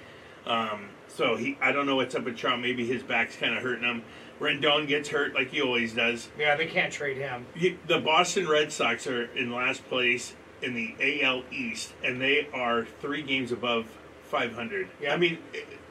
Um, 0.45 0.89
so 1.07 1.35
he, 1.35 1.57
I 1.61 1.71
don't 1.71 1.85
know 1.87 1.95
what's 1.95 2.13
up 2.13 2.23
with 2.23 2.37
Trout. 2.37 2.59
Maybe 2.59 2.85
his 2.85 3.01
back's 3.03 3.35
kind 3.35 3.55
of 3.57 3.63
hurting 3.63 3.83
him. 3.83 4.03
Rendon 4.39 4.87
gets 4.87 5.09
hurt 5.09 5.33
like 5.33 5.49
he 5.49 5.61
always 5.61 5.93
does. 5.93 6.29
yeah, 6.37 6.55
they 6.55 6.67
can't 6.67 6.91
trade 6.93 7.17
him. 7.17 7.45
He- 7.55 7.77
The 7.87 7.99
Boston 7.99 8.47
Red 8.47 8.71
Sox 8.71 9.07
are 9.07 9.25
in 9.35 9.51
last 9.51 9.87
place 9.89 10.35
in 10.61 10.73
the 10.73 10.95
AL 11.23 11.43
East, 11.51 11.93
and 12.03 12.21
they 12.21 12.47
are 12.53 12.85
three 13.01 13.21
games 13.21 13.51
above 13.51 13.87
500. 14.29 14.89
Yeah. 15.01 15.13
I 15.13 15.17
mean, 15.17 15.37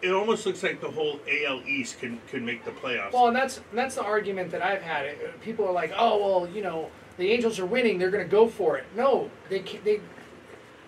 it, 0.05 0.13
almost 0.13 0.47
looks 0.47 0.63
like 0.63 0.81
the 0.81 0.91
whole 0.91 1.21
AL 1.47 1.63
East 1.67 1.99
could 2.01 2.19
could 2.29 2.43
make 2.43 2.65
the 2.65 2.71
playoffs. 2.71 3.13
Well, 3.13 3.29
and 3.29 3.37
that's 3.37 3.59
and 3.59 3.79
that's 3.79 3.95
the 3.95 4.03
argument 4.05 4.51
that 4.53 4.63
I've 4.63 4.83
had. 4.83 5.07
It- 5.07 5.41
People 5.41 5.67
are 5.67 5.73
like, 5.73 5.93
"Oh, 5.97 6.19
well, 6.41 6.49
you 6.55 6.63
know, 6.63 6.91
the 7.17 7.31
Angels 7.31 7.59
are 7.59 7.67
winning; 7.67 7.99
they're 7.99 8.11
going 8.11 8.25
to 8.25 8.31
go 8.31 8.49
for 8.49 8.77
it." 8.77 8.85
No, 8.97 9.31
they 9.49 9.61
they 9.85 10.01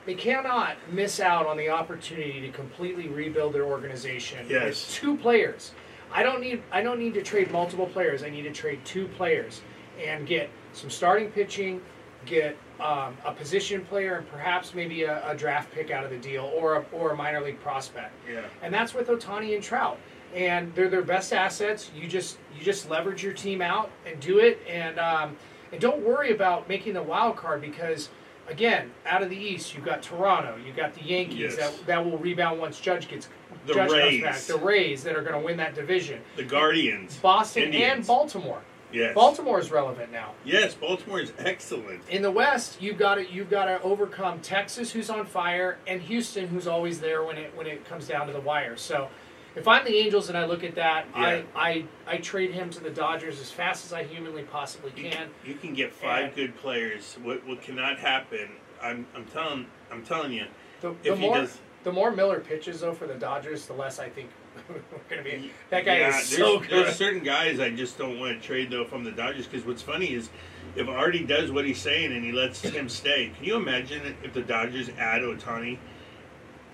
they 0.07 0.15
cannot 0.15 0.77
miss 0.93 1.19
out 1.21 1.47
on 1.47 1.57
the 1.57 1.69
opportunity 1.69 2.41
to 2.41 2.49
completely 2.51 3.09
rebuild 3.09 3.53
their 3.53 3.65
organization 3.65 4.47
Yes. 4.49 4.87
with 4.87 4.95
two 4.95 5.17
players. 5.17 5.73
I 6.13 6.23
don't 6.23 6.41
need 6.41 6.63
I 6.71 6.83
don't 6.83 6.99
need 7.01 7.15
to 7.15 7.23
trade 7.23 7.51
multiple 7.51 7.87
players. 7.87 8.23
I 8.23 8.31
need 8.31 8.43
to 8.43 8.53
trade 8.53 8.81
two 8.85 9.09
players 9.09 9.63
and 10.05 10.27
get 10.27 10.49
some 10.73 10.91
starting 10.91 11.31
pitching, 11.31 11.81
get 12.27 12.57
um, 12.81 13.17
a 13.25 13.33
position 13.33 13.85
player, 13.87 14.17
and 14.17 14.31
perhaps 14.31 14.75
maybe 14.75 15.05
a, 15.05 15.29
a 15.31 15.35
draft 15.37 15.73
pick 15.73 15.91
out 15.91 16.05
of 16.05 16.11
the 16.11 16.19
deal 16.19 16.51
or 16.57 16.77
a, 16.77 16.85
or 16.93 17.11
a 17.13 17.17
minor 17.17 17.41
league 17.41 17.61
prospect 17.61 18.13
yeah. 18.31 18.43
and 18.63 18.73
that's 18.73 18.95
with 18.95 19.09
Ohtani 19.09 19.55
and 19.55 19.63
Trout. 19.63 19.99
And 20.35 20.75
they're 20.75 20.91
their 20.91 21.03
best 21.03 21.33
assets. 21.33 21.91
You 21.97 22.09
just 22.09 22.39
you 22.57 22.63
just 22.65 22.91
leverage 22.91 23.23
your 23.23 23.33
team 23.33 23.63
out 23.63 23.91
and 24.07 24.21
do 24.21 24.39
it, 24.39 24.61
and 24.69 24.99
um, 24.99 25.37
and 25.73 25.81
don't 25.81 26.03
worry 26.05 26.33
about 26.33 26.69
making 26.69 26.93
the 26.95 27.03
wild 27.03 27.37
card 27.37 27.63
because 27.63 28.11
again, 28.49 28.91
out 29.07 29.23
of 29.23 29.31
the 29.31 29.37
East, 29.37 29.75
you've 29.75 29.85
got 29.85 30.03
Toronto, 30.03 30.57
you've 30.65 30.77
got 30.77 30.95
the 30.95 31.03
Yankees 31.03 31.39
Yes. 31.39 31.57
that 31.57 31.87
that 31.87 32.05
will 32.05 32.19
rebound 32.19 32.61
once 32.61 32.79
Judge 32.81 33.09
gets 33.09 33.29
The 33.67 33.75
Judge 33.75 33.91
Rays. 33.91 34.23
comes 34.23 34.37
back. 34.49 34.59
The 34.61 34.65
Rays 34.65 35.03
that 35.05 35.17
are 35.17 35.23
going 35.23 35.41
to 35.41 35.45
win 35.45 35.57
that 35.57 35.75
division. 35.75 36.21
The 36.37 36.45
Guardians. 36.45 37.17
Boston 37.17 37.73
and 37.73 38.07
Baltimore. 38.07 38.61
Yes. 38.93 39.15
Baltimore 39.15 39.59
is 39.61 39.71
relevant 39.71 40.13
now. 40.13 40.33
Yes, 40.45 40.75
Baltimore 40.75 41.21
is 41.21 41.33
excellent. 41.39 42.01
In 42.09 42.23
the 42.23 42.31
West, 42.31 42.81
you've 42.81 42.99
got 42.99 43.17
to 43.17 43.31
you've 43.31 43.51
got 43.51 43.67
to 43.67 43.81
overcome 43.83 44.41
Texas, 44.41 44.91
who's 44.93 45.11
on 45.11 45.27
fire, 45.27 45.79
and 45.87 46.01
Houston, 46.03 46.49
who's 46.49 46.67
always 46.67 47.01
there 47.01 47.25
when 47.25 47.37
it 47.37 47.55
when 47.57 47.67
it 47.67 47.85
comes 47.85 48.07
down 48.07 48.27
to 48.29 48.33
the 48.33 48.41
wire. 48.41 48.77
So, 48.77 49.09
if 49.57 49.67
I'm 49.67 49.85
the 49.85 49.97
Angels 49.97 50.29
and 50.29 50.39
I 50.39 50.45
look 50.47 50.63
at 50.65 50.75
that, 50.77 51.07
Yeah. 51.15 51.21
I, 51.23 51.45
I 51.57 51.85
I 52.07 52.17
trade 52.19 52.53
him 52.53 52.71
to 52.71 52.81
the 52.81 52.91
Dodgers 52.91 53.41
as 53.41 53.51
fast 53.51 53.85
as 53.85 53.93
I 53.93 54.05
humanly 54.05 54.43
possibly 54.45 54.93
You 54.97 55.11
can. 55.11 55.29
You 55.45 55.55
can 55.55 55.75
get 55.75 55.93
five 55.93 56.27
And- 56.27 56.35
good 56.35 56.57
players. 56.57 57.17
What 57.23 57.47
what 57.47 57.63
cannot 57.63 57.99
happen? 57.99 58.49
I'm 58.83 59.07
I'm 59.15 59.25
telling 59.27 59.67
I'm 59.91 60.05
telling 60.05 60.33
you. 60.33 60.47
The, 60.81 60.91
If 60.91 61.03
the 61.03 61.17
he 61.17 61.27
more 61.27 61.37
does- 61.39 61.59
the 61.85 61.93
more 61.93 62.11
Miller 62.13 62.41
pitches 62.41 62.81
though 62.81 62.93
for 62.95 63.07
the 63.07 63.15
Dodgers, 63.15 63.67
the 63.67 63.73
less 63.73 63.99
I 63.99 64.09
think 64.09 64.31
we're 64.69 64.81
going 65.09 65.25
to 65.25 65.31
be. 65.31 65.51
That 65.71 65.85
guy 65.85 65.99
yeah, 65.99 66.09
is 66.09 66.15
there's, 66.15 66.29
so 66.39 66.61
good. 66.61 66.71
There's 66.71 66.97
certain 66.97 67.23
guys 67.23 67.61
I 67.61 67.71
just 67.71 67.99
don't 67.99 68.19
want 68.19 68.41
to 68.41 68.47
trade 68.47 68.71
though 68.71 68.85
from 68.85 69.05
the 69.05 69.11
Dodgers 69.13 69.47
because 69.47 69.67
what's 69.67 69.83
funny 69.83 70.13
is 70.13 70.31
if 70.75 70.89
Artie 70.89 71.25
does 71.25 71.51
what 71.51 71.65
he's 71.65 71.81
saying 71.81 72.13
and 72.13 72.25
he 72.25 72.33
lets 72.33 72.61
him 72.63 72.89
stay, 72.89 73.33
can 73.37 73.45
you 73.45 73.57
imagine 73.57 74.17
if 74.23 74.33
the 74.33 74.43
Dodgers 74.43 74.91
add 74.99 75.23
Ohtani 75.23 75.79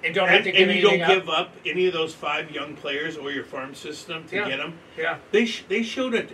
and 0.04 0.14
don't 0.14 0.28
have 0.28 0.42
to 0.44 0.50
give 0.50 0.68
and 0.68 0.76
you 0.76 0.82
don't 0.82 1.00
up. 1.00 1.08
give 1.08 1.28
up 1.28 1.54
any 1.64 1.86
of 1.86 1.92
those 1.92 2.12
five 2.14 2.50
young 2.50 2.74
players 2.74 3.16
or 3.16 3.30
your 3.30 3.44
farm 3.44 3.74
system 3.74 4.24
to 4.28 4.36
Yeah. 4.36 4.48
get 4.48 4.56
them? 4.58 4.76
Yeah, 4.98 5.18
They 5.30 5.46
sh- 5.46 5.64
they 5.68 5.82
showed 5.84 6.14
a, 6.14 6.26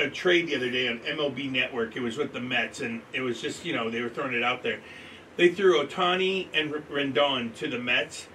a 0.00 0.06
a 0.06 0.10
trade 0.10 0.48
the 0.48 0.56
other 0.56 0.70
day 0.70 0.88
on 0.88 0.98
MLB 1.00 1.50
Network. 1.50 1.94
It 1.96 2.00
was 2.02 2.16
with 2.16 2.32
the 2.32 2.40
Mets, 2.40 2.80
and 2.80 3.00
it 3.12 3.20
was 3.20 3.40
just 3.40 3.64
you 3.64 3.72
know 3.74 3.90
they 3.90 4.00
were 4.02 4.08
throwing 4.08 4.34
it 4.34 4.42
out 4.42 4.62
there. 4.64 4.80
They 5.36 5.50
threw 5.50 5.82
Ohtani 5.86 6.48
and 6.52 6.72
R- 6.74 6.80
Rendon 6.90 7.54
to 7.56 7.68
the 7.68 7.78
Mets. 7.78 8.26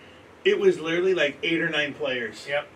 It 0.48 0.60
was 0.60 0.80
literally 0.80 1.14
like 1.14 1.38
eight 1.44 1.62
or 1.62 1.70
nine 1.70 1.94
players. 1.94 2.46
Yep. 2.48 2.68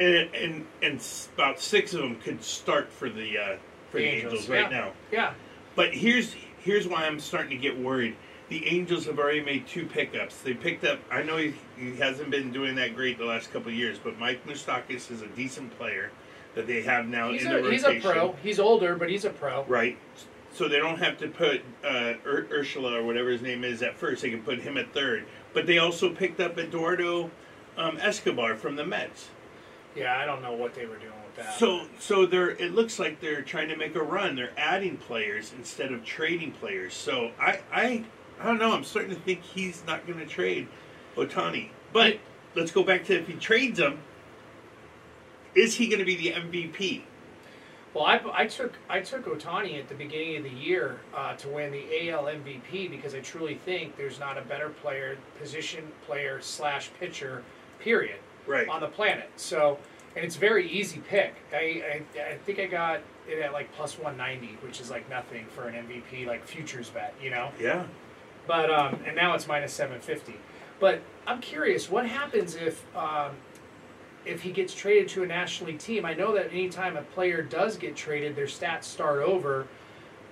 And 0.00 0.34
and 0.34 0.66
and 0.82 1.06
about 1.34 1.60
six 1.60 1.94
of 1.94 2.00
them 2.00 2.16
could 2.16 2.42
start 2.42 2.90
for 2.90 3.08
the 3.08 3.38
uh, 3.38 3.56
for 3.90 3.98
the, 3.98 4.04
The 4.04 4.10
Angels, 4.10 4.32
Angels, 4.32 4.48
right 4.48 4.70
yeah. 4.70 4.78
now. 4.78 4.92
Yeah. 5.10 5.34
But 5.76 5.94
here's 5.94 6.34
here's 6.62 6.88
why 6.88 7.06
I'm 7.06 7.20
starting 7.20 7.50
to 7.50 7.56
get 7.56 7.78
worried. 7.78 8.16
The 8.48 8.66
Angels 8.66 9.06
have 9.06 9.18
already 9.18 9.42
made 9.42 9.66
two 9.66 9.86
pickups. 9.86 10.42
They 10.42 10.52
picked 10.52 10.84
up. 10.84 10.98
I 11.10 11.22
know 11.22 11.38
he, 11.38 11.54
he 11.76 11.96
hasn't 11.96 12.30
been 12.30 12.52
doing 12.52 12.74
that 12.74 12.94
great 12.94 13.18
the 13.18 13.24
last 13.24 13.50
couple 13.52 13.68
of 13.68 13.74
years, 13.74 13.98
but 14.02 14.18
Mike 14.18 14.46
Moustakas 14.46 15.10
is 15.10 15.22
a 15.22 15.28
decent 15.28 15.76
player 15.78 16.10
that 16.54 16.66
they 16.66 16.82
have 16.82 17.06
now 17.06 17.32
He's 17.32 17.44
in 17.44 17.52
a, 17.52 17.62
the 17.62 17.70
he's 17.70 17.84
a 17.84 17.98
pro. 18.00 18.32
He's 18.42 18.60
older, 18.60 18.94
but 18.94 19.08
he's 19.08 19.24
a 19.24 19.30
pro. 19.30 19.64
Right. 19.64 19.96
So 20.54 20.68
they 20.68 20.78
don't 20.78 20.98
have 20.98 21.18
to 21.18 21.28
put 21.28 21.62
uh, 21.84 22.14
Ur- 22.26 22.46
Urshela 22.52 22.92
or 22.94 23.04
whatever 23.04 23.30
his 23.30 23.42
name 23.42 23.64
is 23.64 23.82
at 23.82 23.96
first. 23.96 24.22
They 24.22 24.30
can 24.30 24.42
put 24.42 24.60
him 24.60 24.76
at 24.76 24.92
third. 24.92 25.24
But 25.54 25.66
they 25.66 25.78
also 25.78 26.14
picked 26.14 26.40
up 26.40 26.58
Eduardo 26.58 27.30
um, 27.76 27.98
Escobar 27.98 28.56
from 28.56 28.76
the 28.76 28.84
Mets. 28.84 29.30
Yeah, 29.94 30.18
I 30.18 30.24
don't 30.24 30.42
know 30.42 30.52
what 30.52 30.74
they 30.74 30.86
were 30.86 30.96
doing 30.96 31.12
with 31.24 31.36
that. 31.36 31.58
So 31.58 31.86
so 31.98 32.24
they're 32.26 32.50
it 32.50 32.74
looks 32.74 32.98
like 32.98 33.20
they're 33.20 33.42
trying 33.42 33.68
to 33.68 33.76
make 33.76 33.94
a 33.94 34.02
run. 34.02 34.36
They're 34.36 34.52
adding 34.56 34.96
players 34.96 35.52
instead 35.56 35.92
of 35.92 36.04
trading 36.04 36.52
players. 36.52 36.94
So 36.94 37.32
I 37.38 37.60
I 37.70 38.04
I 38.40 38.46
don't 38.46 38.58
know. 38.58 38.72
I'm 38.72 38.84
starting 38.84 39.14
to 39.14 39.20
think 39.20 39.42
he's 39.42 39.82
not 39.86 40.06
going 40.06 40.18
to 40.18 40.26
trade 40.26 40.68
Ohtani. 41.16 41.68
But 41.92 42.18
let's 42.54 42.72
go 42.72 42.82
back 42.82 43.04
to 43.06 43.18
if 43.18 43.26
he 43.26 43.34
trades 43.34 43.78
him, 43.78 44.00
is 45.54 45.74
he 45.76 45.88
going 45.88 45.98
to 45.98 46.04
be 46.06 46.16
the 46.16 46.32
MVP? 46.32 47.02
Well, 47.94 48.04
I, 48.04 48.20
I 48.32 48.46
took 48.46 48.72
I 48.88 49.00
took 49.00 49.26
Ohtani 49.26 49.78
at 49.78 49.88
the 49.88 49.94
beginning 49.94 50.36
of 50.38 50.44
the 50.44 50.50
year 50.50 51.00
uh, 51.14 51.34
to 51.36 51.48
win 51.48 51.72
the 51.72 52.10
AL 52.10 52.24
MVP 52.24 52.90
because 52.90 53.14
I 53.14 53.20
truly 53.20 53.54
think 53.54 53.96
there's 53.96 54.18
not 54.18 54.38
a 54.38 54.42
better 54.42 54.70
player, 54.70 55.18
position 55.38 55.88
player 56.06 56.40
slash 56.40 56.90
pitcher, 56.98 57.42
period, 57.80 58.16
Right. 58.46 58.66
on 58.68 58.80
the 58.80 58.88
planet. 58.88 59.30
So, 59.36 59.78
and 60.16 60.24
it's 60.24 60.36
a 60.36 60.38
very 60.38 60.70
easy 60.70 61.00
pick. 61.06 61.34
I, 61.52 62.02
I 62.16 62.20
I 62.32 62.34
think 62.46 62.58
I 62.60 62.66
got 62.66 63.00
it 63.28 63.38
at 63.40 63.52
like 63.52 63.70
plus 63.74 63.98
190, 63.98 64.56
which 64.66 64.80
is 64.80 64.90
like 64.90 65.08
nothing 65.10 65.44
for 65.54 65.68
an 65.68 65.74
MVP, 65.86 66.26
like 66.26 66.46
futures 66.46 66.88
bet, 66.88 67.14
you 67.22 67.28
know. 67.28 67.50
Yeah. 67.60 67.84
But 68.46 68.70
um, 68.70 69.00
and 69.06 69.14
now 69.14 69.34
it's 69.34 69.46
minus 69.46 69.72
750. 69.74 70.34
But 70.80 71.00
I'm 71.26 71.40
curious, 71.42 71.90
what 71.90 72.06
happens 72.06 72.56
if 72.56 72.84
um, 72.96 73.32
if 74.24 74.42
he 74.42 74.50
gets 74.50 74.74
traded 74.74 75.08
to 75.10 75.22
a 75.22 75.26
National 75.26 75.70
League 75.70 75.80
team? 75.80 76.04
I 76.04 76.14
know 76.14 76.34
that 76.34 76.50
anytime 76.52 76.96
a 76.96 77.02
player 77.02 77.42
does 77.42 77.76
get 77.76 77.96
traded, 77.96 78.36
their 78.36 78.46
stats 78.46 78.84
start 78.84 79.22
over 79.22 79.66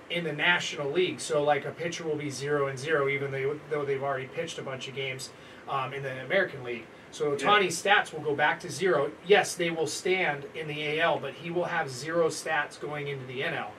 in 0.09 0.23
the 0.23 0.33
National 0.33 0.91
League. 0.91 1.19
So 1.19 1.43
like 1.43 1.65
a 1.65 1.71
pitcher 1.71 2.03
will 2.03 2.15
be 2.15 2.29
zero 2.29 2.67
and 2.67 2.77
zero, 2.77 3.07
even 3.07 3.31
though 3.69 3.85
they've 3.85 4.03
already 4.03 4.27
pitched 4.27 4.59
a 4.59 4.61
bunch 4.61 4.87
of 4.87 4.95
games 4.95 5.29
um, 5.69 5.93
in 5.93 6.03
the 6.03 6.21
American 6.23 6.63
League. 6.63 6.85
So 7.11 7.35
Ohtani's 7.35 7.81
stats 7.81 8.13
will 8.13 8.21
go 8.21 8.35
back 8.35 8.59
to 8.61 8.71
zero. 8.71 9.11
Yes, 9.25 9.55
they 9.55 9.69
will 9.69 9.87
stand 9.87 10.45
in 10.55 10.67
the 10.67 11.01
AL, 11.01 11.19
but 11.19 11.33
he 11.33 11.51
will 11.51 11.65
have 11.65 11.89
zero 11.89 12.27
stats 12.27 12.79
going 12.79 13.07
into 13.07 13.25
the 13.25 13.41
NL. 13.41 13.69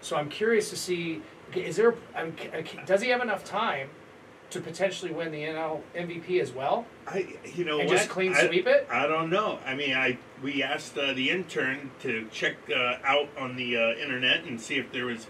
So 0.00 0.16
I'm 0.16 0.28
curious 0.28 0.70
to 0.70 0.76
see 0.76 1.22
is 1.54 1.76
there 1.76 1.94
mean, 2.14 2.34
does 2.86 3.02
he 3.02 3.08
have 3.08 3.22
enough 3.22 3.44
time 3.44 3.88
to 4.50 4.60
potentially 4.60 5.12
win 5.12 5.30
the 5.30 5.42
NL 5.42 5.80
MVP 5.94 6.40
as 6.40 6.52
well 6.52 6.84
I 7.06 7.36
you 7.54 7.64
know 7.64 7.78
and 7.80 7.88
what? 7.88 7.96
just 7.96 8.08
clean 8.08 8.34
I- 8.34 8.46
sweep 8.46 8.66
it? 8.66 8.86
I 8.90 9.06
don't 9.06 9.30
know. 9.30 9.58
I 9.64 9.74
mean, 9.74 9.94
I 9.96 10.18
we 10.42 10.62
asked 10.62 10.96
uh, 10.96 11.12
the 11.12 11.30
intern 11.30 11.90
to 12.00 12.26
check 12.30 12.56
uh, 12.74 12.96
out 13.04 13.28
on 13.38 13.56
the 13.56 13.76
uh, 13.76 13.92
internet 13.94 14.44
and 14.44 14.60
see 14.60 14.76
if 14.76 14.92
there 14.92 15.06
was 15.06 15.26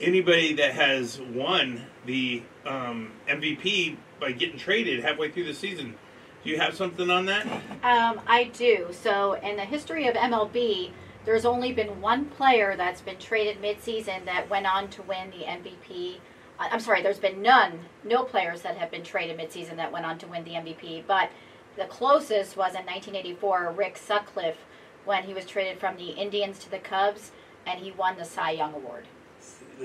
anybody 0.00 0.54
that 0.54 0.72
has 0.72 1.20
won 1.20 1.86
the 2.06 2.42
um, 2.66 3.12
MVP 3.28 3.96
by 4.18 4.32
getting 4.32 4.58
traded 4.58 5.02
halfway 5.02 5.30
through 5.30 5.44
the 5.44 5.54
season. 5.54 5.94
Do 6.42 6.48
you 6.50 6.58
have 6.58 6.74
something 6.74 7.10
on 7.10 7.26
that? 7.26 7.46
Um, 7.82 8.20
I 8.26 8.50
do. 8.52 8.88
So, 8.92 9.34
in 9.34 9.56
the 9.56 9.64
history 9.64 10.08
of 10.08 10.14
MLB, 10.14 10.90
there's 11.26 11.44
only 11.44 11.72
been 11.72 12.00
one 12.00 12.24
player 12.26 12.76
that's 12.76 13.02
been 13.02 13.18
traded 13.18 13.60
midseason 13.60 14.24
that 14.24 14.48
went 14.48 14.66
on 14.66 14.88
to 14.88 15.02
win 15.02 15.30
the 15.30 15.44
MVP. 15.44 16.16
I'm 16.60 16.80
sorry, 16.80 17.02
there's 17.02 17.18
been 17.18 17.40
none, 17.42 17.78
no 18.04 18.22
players 18.24 18.62
that 18.62 18.76
have 18.76 18.90
been 18.90 19.02
traded 19.02 19.38
midseason 19.38 19.76
that 19.76 19.90
went 19.90 20.04
on 20.04 20.18
to 20.18 20.26
win 20.26 20.44
the 20.44 20.50
MVP. 20.52 21.04
But 21.06 21.30
the 21.76 21.86
closest 21.86 22.56
was 22.56 22.72
in 22.74 22.84
1984, 22.84 23.72
Rick 23.76 23.96
Sutcliffe, 23.96 24.58
when 25.06 25.22
he 25.24 25.32
was 25.32 25.46
traded 25.46 25.78
from 25.78 25.96
the 25.96 26.10
Indians 26.10 26.58
to 26.60 26.70
the 26.70 26.78
Cubs, 26.78 27.30
and 27.66 27.80
he 27.80 27.92
won 27.92 28.16
the 28.18 28.24
Cy 28.24 28.50
Young 28.52 28.74
Award. 28.74 29.04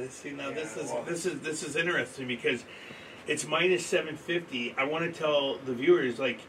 See 0.09 0.31
now, 0.31 0.51
this 0.51 0.75
is 0.75 0.91
well- 0.91 1.03
this 1.03 1.25
is 1.25 1.39
this 1.39 1.63
is 1.63 1.77
interesting 1.77 2.27
because 2.27 2.65
it's 3.27 3.47
minus 3.47 3.85
seven 3.85 4.17
fifty. 4.17 4.75
I 4.77 4.83
want 4.83 5.05
to 5.05 5.17
tell 5.17 5.57
the 5.59 5.71
viewers 5.73 6.19
like 6.19 6.41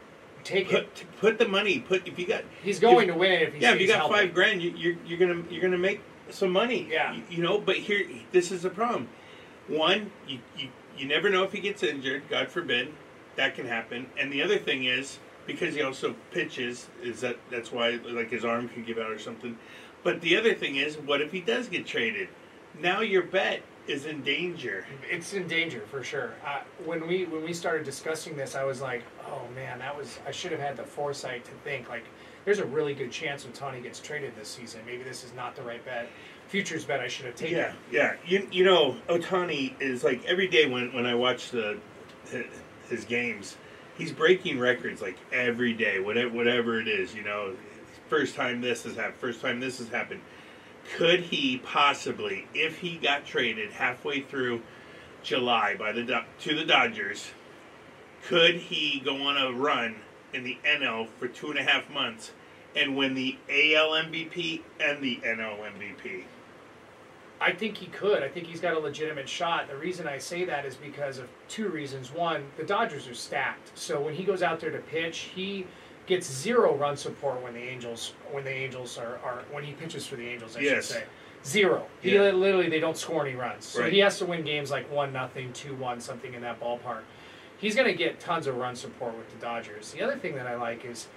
Take 0.43 0.71
it. 0.73 0.93
put 0.93 1.05
put 1.21 1.39
the 1.39 1.47
money. 1.47 1.79
Put 1.79 2.05
if 2.05 2.19
you 2.19 2.27
got 2.27 2.43
He's 2.61 2.77
going 2.81 3.07
if- 3.07 3.13
to 3.13 3.19
win 3.19 3.31
it 3.31 3.41
if 3.43 3.53
he 3.53 3.61
yeah, 3.61 3.73
if 3.73 3.79
you 3.79 3.87
got 3.87 3.99
healthy. 3.99 4.13
five 4.15 4.33
grand, 4.33 4.61
you, 4.61 4.71
you're 4.71 4.95
you're 5.05 5.17
gonna 5.17 5.43
you're 5.49 5.61
gonna 5.61 5.77
make 5.77 6.01
some 6.29 6.51
money. 6.51 6.89
Yeah. 6.91 7.13
you, 7.13 7.23
you 7.29 7.41
know. 7.41 7.57
But 7.57 7.77
here, 7.77 8.05
this 8.33 8.51
is 8.51 8.63
the 8.63 8.69
problem. 8.69 9.07
One, 9.67 10.11
you, 10.27 10.39
you 10.57 10.69
you 10.97 11.07
never 11.07 11.29
know 11.29 11.43
if 11.43 11.51
he 11.51 11.59
gets 11.59 11.83
injured. 11.83 12.23
God 12.29 12.49
forbid, 12.49 12.93
that 13.35 13.55
can 13.55 13.67
happen. 13.67 14.07
And 14.19 14.31
the 14.31 14.41
other 14.41 14.57
thing 14.57 14.85
is 14.85 15.19
because 15.45 15.75
he 15.75 15.81
also 15.81 16.15
pitches, 16.31 16.87
is 17.01 17.21
that 17.21 17.37
that's 17.51 17.71
why 17.71 17.99
like 18.09 18.29
his 18.29 18.43
arm 18.43 18.69
could 18.69 18.85
give 18.85 18.97
out 18.97 19.11
or 19.11 19.19
something. 19.19 19.57
But 20.03 20.21
the 20.21 20.37
other 20.37 20.53
thing 20.53 20.75
is, 20.75 20.97
what 20.97 21.21
if 21.21 21.31
he 21.31 21.41
does 21.41 21.67
get 21.67 21.85
traded? 21.85 22.29
Now 22.79 23.01
your 23.01 23.23
bet 23.23 23.61
is 23.87 24.05
in 24.05 24.21
danger. 24.23 24.85
It's 25.09 25.33
in 25.33 25.47
danger 25.47 25.81
for 25.89 26.03
sure. 26.03 26.33
When 26.85 27.07
we 27.07 27.25
when 27.25 27.43
we 27.43 27.53
started 27.53 27.85
discussing 27.85 28.35
this, 28.35 28.55
I 28.55 28.63
was 28.63 28.81
like, 28.81 29.03
"Oh 29.25 29.43
man, 29.55 29.79
that 29.79 29.97
was 29.97 30.19
I 30.27 30.31
should 30.31 30.51
have 30.51 30.59
had 30.59 30.77
the 30.77 30.83
foresight 30.83 31.45
to 31.45 31.51
think 31.63 31.89
like, 31.89 32.05
there's 32.47 32.59
a 32.59 32.65
really 32.65 32.93
good 32.93 33.11
chance 33.11 33.45
Ohtani 33.45 33.83
gets 33.83 33.99
traded 33.99 34.33
this 34.37 34.47
season. 34.47 34.79
Maybe 34.85 35.03
this 35.03 35.25
is 35.25 35.33
not 35.33 35.53
the 35.57 35.63
right 35.63 35.83
bet. 35.83 36.07
Futures 36.47 36.85
bet 36.85 37.01
I 37.01 37.09
should 37.09 37.25
have 37.25 37.35
taken. 37.35 37.57
Yeah, 37.57 37.73
yeah. 37.91 38.13
You, 38.25 38.47
you 38.53 38.63
know, 38.63 38.95
Ohtani 39.09 39.73
is 39.81 40.05
like 40.05 40.23
every 40.23 40.47
day 40.47 40.65
when, 40.65 40.93
when 40.93 41.05
I 41.05 41.13
watch 41.13 41.51
the 41.51 41.77
his 42.89 43.03
games, 43.03 43.57
he's 43.97 44.13
breaking 44.13 44.59
records 44.59 45.01
like 45.01 45.17
every 45.33 45.73
day, 45.73 45.99
whatever 45.99 46.33
whatever 46.33 46.79
it 46.79 46.87
is. 46.87 47.13
You 47.13 47.23
know, 47.23 47.53
first 48.07 48.33
time 48.33 48.61
this 48.61 48.85
has 48.85 48.95
happened, 48.95 49.17
first 49.17 49.41
time 49.41 49.59
this 49.59 49.79
has 49.79 49.89
happened. 49.89 50.21
Could 50.95 51.19
he 51.19 51.57
possibly, 51.57 52.47
if 52.53 52.77
he 52.77 52.95
got 52.95 53.25
traded 53.25 53.71
halfway 53.71 54.21
through 54.21 54.61
July 55.21 55.75
by 55.77 55.91
the 55.91 56.23
to 56.39 56.55
the 56.55 56.63
Dodgers, 56.63 57.27
could 58.23 58.55
he 58.55 59.01
go 59.01 59.21
on 59.23 59.35
a 59.35 59.51
run 59.51 59.97
in 60.33 60.45
the 60.45 60.57
NL 60.65 61.09
for 61.19 61.27
two 61.27 61.49
and 61.49 61.59
a 61.59 61.63
half 61.63 61.89
months 61.89 62.31
and 62.77 62.95
win 62.95 63.13
the 63.15 63.37
AL 63.49 63.89
MVP 63.91 64.61
and 64.79 65.01
the 65.01 65.17
NL 65.23 65.57
MVP? 65.59 66.23
I 67.39 67.51
think 67.51 67.77
he 67.77 67.85
could. 67.87 68.23
I 68.23 68.27
think 68.29 68.47
he's 68.47 68.59
got 68.59 68.73
a 68.73 68.79
legitimate 68.79 69.29
shot. 69.29 69.67
The 69.67 69.75
reason 69.75 70.07
I 70.07 70.17
say 70.17 70.43
that 70.45 70.65
is 70.65 70.75
because 70.75 71.19
of 71.19 71.27
two 71.47 71.69
reasons. 71.69 72.11
One, 72.11 72.45
the 72.57 72.63
Dodgers 72.63 73.07
are 73.07 73.13
stacked. 73.13 73.77
So 73.77 74.01
when 74.01 74.15
he 74.15 74.23
goes 74.23 74.41
out 74.41 74.59
there 74.59 74.71
to 74.71 74.79
pitch, 74.79 75.29
he 75.35 75.67
gets 76.07 76.31
zero 76.31 76.73
run 76.75 76.97
support 76.97 77.41
when 77.43 77.53
the 77.53 77.59
Angels 77.61 78.13
when 78.31 78.43
the 78.43 78.51
Angels 78.51 78.97
are, 78.97 79.19
are 79.23 79.43
when 79.51 79.63
he 79.63 79.73
pitches 79.73 80.07
for 80.07 80.15
the 80.15 80.27
Angels, 80.27 80.55
I 80.57 80.61
Yes. 80.61 80.87
should 80.87 80.95
say. 80.95 81.03
Zero. 81.45 81.85
He 82.01 82.15
Yeah. 82.15 82.31
literally 82.31 82.69
they 82.69 82.79
don't 82.79 82.97
score 82.97 83.25
any 83.25 83.35
runs. 83.35 83.65
So 83.65 83.81
Right. 83.81 83.93
he 83.93 83.99
has 83.99 84.17
to 84.19 84.25
win 84.25 84.43
games 84.43 84.71
like 84.71 84.89
one 84.91 85.13
nothing, 85.13 85.53
two 85.53 85.75
one, 85.75 85.99
something 86.01 86.33
in 86.33 86.41
that 86.41 86.59
ballpark. 86.59 87.01
He's 87.59 87.75
gonna 87.75 87.93
get 87.93 88.19
tons 88.19 88.47
of 88.47 88.55
run 88.57 88.75
support 88.75 89.15
with 89.15 89.29
the 89.31 89.37
Dodgers. 89.37 89.91
The 89.91 90.01
other 90.01 90.15
thing 90.15 90.35
that 90.35 90.47
I 90.47 90.55
like 90.55 90.85
is 90.85 91.07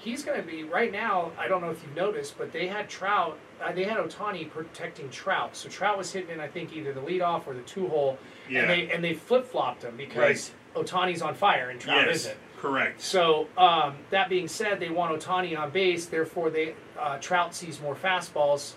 he's 0.00 0.24
going 0.24 0.40
to 0.40 0.46
be 0.46 0.64
right 0.64 0.90
now. 0.90 1.30
I 1.38 1.46
don't 1.46 1.60
know 1.60 1.70
if 1.70 1.82
you've 1.82 1.94
noticed, 1.94 2.36
but 2.38 2.52
they 2.52 2.66
had 2.66 2.88
Trout. 2.88 3.38
Uh, 3.62 3.72
they 3.72 3.84
had 3.84 3.98
Ohtani 3.98 4.48
protecting 4.50 5.10
Trout. 5.10 5.54
So 5.56 5.68
Trout 5.68 5.98
was 5.98 6.10
hitting 6.12 6.30
in, 6.30 6.40
I 6.40 6.48
think, 6.48 6.72
either 6.74 6.92
the 6.92 7.00
leadoff 7.00 7.46
or 7.46 7.54
the 7.54 7.60
two 7.62 7.86
hole, 7.88 8.18
Yeah. 8.48 8.62
and 8.62 8.70
they 8.70 8.90
and 8.90 9.04
they 9.04 9.14
flip 9.14 9.46
flopped 9.46 9.82
him 9.84 9.96
because 9.96 10.52
Ohtani's 10.74 11.22
on 11.22 11.34
fire 11.34 11.70
and 11.70 11.78
Trout 11.80 12.06
yes, 12.06 12.16
isn't. 12.16 12.36
correct. 12.58 13.00
So 13.02 13.46
um, 13.58 13.96
that 14.10 14.28
being 14.28 14.48
said, 14.48 14.80
they 14.80 14.88
want 14.90 15.20
Ohtani 15.20 15.58
on 15.58 15.70
base. 15.70 16.06
Therefore, 16.06 16.48
they 16.50 16.74
uh, 16.98 17.18
Trout 17.18 17.54
sees 17.54 17.80
more 17.80 17.94
fastballs. 17.94 18.74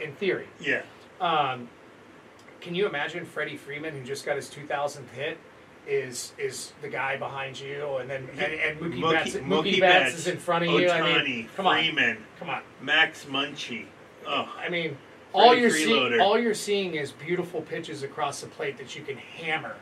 In 0.00 0.12
theory, 0.14 0.46
Yeah, 0.60 0.82
um, 1.20 1.68
can 2.60 2.76
you 2.76 2.86
imagine 2.86 3.24
Freddie 3.24 3.56
Freeman, 3.56 3.94
who 3.94 4.04
just 4.04 4.24
got 4.24 4.36
his 4.36 4.48
2000th 4.48 5.10
hit, 5.10 5.38
is 5.88 6.32
is 6.38 6.72
the 6.82 6.88
guy 6.88 7.16
behind 7.16 7.58
you, 7.58 7.96
and 7.96 8.08
then 8.08 8.28
and, 8.32 8.40
and 8.40 8.80
Mookie, 8.80 9.00
Mookie- 9.00 9.10
Betts, 9.10 9.34
Mookie, 9.36 9.46
Mookie 9.46 9.80
Betts, 9.80 10.04
Betts, 10.10 10.18
is 10.18 10.26
in 10.28 10.38
front 10.38 10.64
of 10.66 10.70
you. 10.80 10.88
I 10.90 11.22
mean, 11.24 11.48
come 11.56 11.66
on, 11.66 11.78
Freeman, 11.78 12.18
come 12.38 12.50
on. 12.50 12.62
Max 12.82 13.24
Munchie. 13.24 13.86
Oh, 14.26 14.52
I 14.58 14.68
mean, 14.68 14.96
all 15.32 15.54
you're 15.54 15.70
seeing, 15.70 16.20
all 16.20 16.38
you're 16.38 16.54
seeing 16.54 16.94
is 16.94 17.12
beautiful 17.12 17.62
pitches 17.62 18.02
across 18.02 18.40
the 18.42 18.46
plate 18.46 18.76
that 18.78 18.94
you 18.94 19.02
can 19.02 19.16
hammer, 19.16 19.76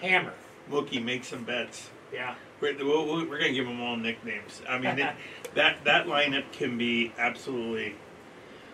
hammer. 0.00 0.34
Mookie, 0.70 1.02
make 1.02 1.24
some 1.24 1.44
bets. 1.44 1.88
Yeah, 2.12 2.34
We're, 2.60 2.74
we're, 2.78 3.28
we're 3.28 3.38
gonna 3.38 3.52
give 3.52 3.66
them 3.66 3.80
all 3.82 3.96
nicknames. 3.96 4.62
I 4.68 4.78
mean, 4.78 4.98
it, 4.98 5.14
that 5.54 5.84
that 5.84 6.06
lineup 6.06 6.50
can 6.52 6.78
be 6.78 7.12
absolutely 7.18 7.96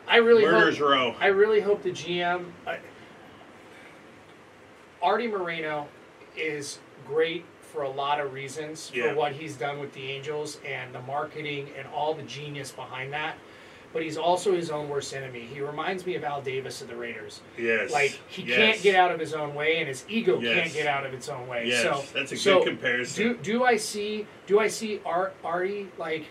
I 0.07 0.17
really 0.17 0.45
murder's 0.45 0.79
hope. 0.79 0.89
row. 0.89 1.15
I 1.19 1.27
really 1.27 1.61
hope 1.61 1.83
the 1.83 1.91
GM, 1.91 2.45
I, 2.67 2.75
uh, 2.75 2.79
Artie 5.03 5.27
Moreno, 5.29 5.89
is 6.37 6.79
great 7.07 7.45
for 7.61 7.83
a 7.83 7.91
lot 7.91 8.21
of 8.21 8.33
reasons 8.33 8.91
Yeah. 8.95 9.11
for 9.11 9.15
what 9.17 9.33
he's 9.33 9.57
done 9.57 9.79
with 9.81 9.93
the 9.95 10.11
Angels 10.11 10.59
and 10.67 10.95
the 10.95 11.01
marketing 11.03 11.69
and 11.77 11.87
all 11.89 12.15
the 12.15 12.23
genius 12.23 12.71
behind 12.71 13.13
that. 13.13 13.37
But 13.93 14.03
he's 14.03 14.17
also 14.17 14.53
his 14.55 14.71
own 14.71 14.89
worst 14.89 15.15
enemy. 15.15 15.41
He 15.43 15.61
reminds 15.61 16.05
me 16.05 16.17
of 16.17 16.25
Al 16.25 16.41
Davis 16.43 16.83
of 16.83 16.89
the 16.89 16.97
Raiders. 16.97 17.41
Yes. 17.57 17.93
Like 17.93 18.19
he 18.29 18.43
Yes. 18.43 18.57
can't 18.59 18.83
get 18.83 18.95
out 18.97 19.13
of 19.13 19.21
his 19.21 19.35
own 19.35 19.55
way, 19.55 19.79
and 19.79 19.87
his 19.89 20.05
ego 20.09 20.41
Yes. 20.41 20.55
can't 20.63 20.73
get 20.73 20.87
out 20.89 21.07
of 21.07 21.15
its 21.15 21.29
own 21.29 21.47
way. 21.47 21.67
Yes, 21.69 21.83
so 21.83 22.03
that's 22.13 22.33
a 22.33 22.37
so 22.37 22.59
good 22.59 22.69
comparison. 22.71 23.23
Do 23.25 23.35
do 23.37 23.65
I 23.65 23.77
see 23.77 24.27
do 24.47 24.59
I 24.59 24.67
see 24.69 25.01
Art 25.07 25.35
Artie 25.45 25.89
like 25.97 26.25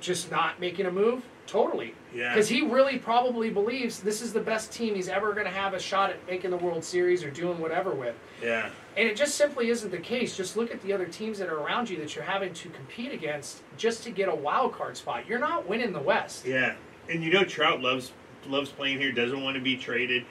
just 0.00 0.30
not 0.30 0.60
making 0.60 0.86
a 0.86 0.90
move? 0.90 1.22
Totally. 1.46 1.94
Yeah. 2.14 2.32
Because 2.32 2.48
he 2.48 2.62
really 2.62 2.98
probably 2.98 3.50
believes 3.50 4.00
this 4.00 4.22
is 4.22 4.32
the 4.32 4.40
best 4.40 4.72
team 4.72 4.94
he's 4.94 5.08
ever 5.08 5.32
going 5.34 5.44
to 5.44 5.50
have 5.52 5.74
a 5.74 5.78
shot 5.78 6.10
at 6.10 6.26
making 6.26 6.50
the 6.50 6.56
World 6.56 6.84
Series 6.84 7.22
or 7.24 7.30
doing 7.30 7.58
whatever 7.58 7.90
with. 7.90 8.14
yeah. 8.42 8.70
And 8.96 9.08
it 9.08 9.16
just 9.16 9.36
simply 9.36 9.70
isn't 9.70 9.90
the 9.90 9.98
case. 9.98 10.36
Just 10.36 10.56
look 10.56 10.70
at 10.70 10.82
the 10.82 10.92
other 10.92 11.06
teams 11.06 11.38
that 11.38 11.48
are 11.48 11.58
around 11.58 11.88
you 11.88 11.96
that 11.98 12.14
you're 12.14 12.24
having 12.24 12.52
to 12.52 12.68
compete 12.68 13.12
against 13.12 13.62
just 13.76 14.02
to 14.04 14.10
get 14.10 14.28
a 14.28 14.34
wild 14.34 14.74
card 14.74 14.96
spot. 14.96 15.26
You're 15.26 15.38
not 15.38 15.66
winning 15.66 15.92
the 15.92 16.00
West. 16.00 16.44
Yeah. 16.44 16.74
And 17.08 17.22
you 17.22 17.32
know 17.32 17.44
Trout 17.44 17.80
loves 17.80 18.12
loves 18.46 18.70
playing 18.70 18.98
here, 18.98 19.12
doesn't 19.12 19.42
want 19.42 19.56
to 19.56 19.62
be 19.62 19.76
traded. 19.76 20.24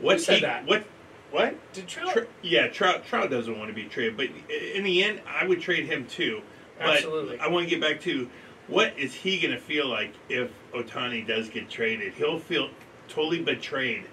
What 0.00 0.20
said 0.20 0.36
he, 0.36 0.40
that? 0.42 0.66
What 0.66 0.84
what? 1.30 1.56
Did 1.72 1.86
Trout? 1.86 2.12
Tr- 2.12 2.20
yeah, 2.42 2.68
Trout 2.68 3.06
Trout 3.06 3.30
doesn't 3.30 3.56
want 3.56 3.68
to 3.68 3.74
be 3.74 3.84
traded, 3.84 4.16
but 4.16 4.28
in 4.50 4.84
the 4.84 5.04
end, 5.04 5.20
I 5.26 5.46
would 5.46 5.60
trade 5.60 5.86
him 5.86 6.06
too. 6.06 6.42
But 6.78 6.96
Absolutely. 6.96 7.38
I 7.38 7.48
want 7.48 7.68
to 7.68 7.70
get 7.70 7.80
back 7.80 8.00
to 8.02 8.28
what 8.66 8.98
is 8.98 9.14
he 9.14 9.40
going 9.40 9.54
to 9.54 9.60
feel 9.60 9.86
like 9.88 10.12
if 10.28 10.50
Ohtani 10.74 11.26
does 11.26 11.48
get 11.48 11.70
traded? 11.70 12.14
He'll 12.14 12.38
feel 12.38 12.70
totally 13.08 13.42
betrayed 13.42 14.04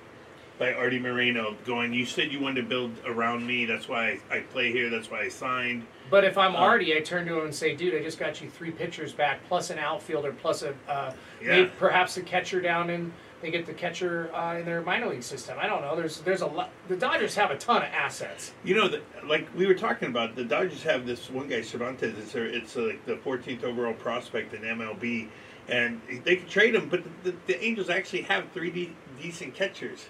by 0.60 0.74
Artie 0.74 1.00
Moreno. 1.00 1.56
Going, 1.66 1.94
you 1.94 2.06
said 2.06 2.32
you 2.32 2.40
wanted 2.40 2.62
to 2.62 2.68
build 2.68 2.92
around 3.08 3.48
me. 3.48 3.66
That's 3.66 3.88
why 3.88 4.20
I, 4.30 4.38
I 4.38 4.40
play 4.42 4.72
here. 4.72 4.90
That's 4.90 5.10
why 5.10 5.22
I 5.22 5.30
signed. 5.30 5.88
But 6.12 6.26
if 6.26 6.38
I'm 6.38 6.56
Uh, 6.56 6.60
Artie, 6.60 6.96
I 6.96 7.00
turn 7.00 7.26
to 7.28 7.40
him 7.40 7.46
and 7.46 7.56
say, 7.56 7.76
"Dude, 7.76 7.96
I 7.96 8.04
just 8.04 8.20
got 8.20 8.42
you 8.42 8.50
three 8.50 8.72
pitchers 8.72 9.14
back, 9.14 9.40
plus 9.48 9.70
an 9.70 9.80
outfielder, 9.80 10.34
plus 10.34 10.62
a 10.64 10.76
uh, 10.88 11.14
Yeah. 11.42 11.48
maybe 11.48 11.72
perhaps 11.80 12.18
a 12.18 12.22
catcher 12.22 12.60
down 12.62 12.90
in. 12.90 13.12
They 13.42 13.52
get 13.52 13.66
the 13.66 13.74
catcher 13.74 14.30
uh, 14.36 14.58
in 14.58 14.66
their 14.66 14.82
minor 14.82 15.08
league 15.08 15.24
system. 15.24 15.58
I 15.62 15.66
don't 15.68 15.82
know. 15.82 15.96
There's 15.96 16.20
there's 16.22 16.42
a 16.42 16.46
lot. 16.48 16.72
The 16.90 16.98
Dodgers 16.98 17.36
have 17.36 17.52
a 17.52 17.58
ton 17.58 17.78
of 17.78 17.84
assets. 17.94 18.52
You 18.66 18.76
know, 18.76 18.90
the, 18.90 19.02
like 19.26 19.48
we 19.56 19.66
were 19.66 19.76
talking 19.76 20.10
about, 20.10 20.36
the 20.36 20.44
Dodgers 20.44 20.84
have 20.84 21.06
this 21.06 21.30
one 21.30 21.48
guy, 21.48 21.62
Cervantes. 21.62 22.16
It's, 22.18 22.36
a, 22.36 22.44
it's 22.44 22.76
uh 22.76 22.82
like 22.88 23.06
the 23.06 23.16
14th 23.16 23.64
overall 23.64 23.94
prospect 23.94 24.54
in 24.54 24.64
MLB, 24.64 25.30
and 25.70 26.02
they 26.26 26.36
could 26.36 26.50
trade 26.50 26.76
him. 26.76 26.90
But 26.90 27.04
the, 27.24 27.32
the, 27.32 27.38
the 27.48 27.64
Angels 27.64 27.90
actually 27.90 28.24
have 28.24 28.52
three 28.52 28.72
de- 28.72 28.96
decent 29.22 29.56
catchers. 29.56 30.08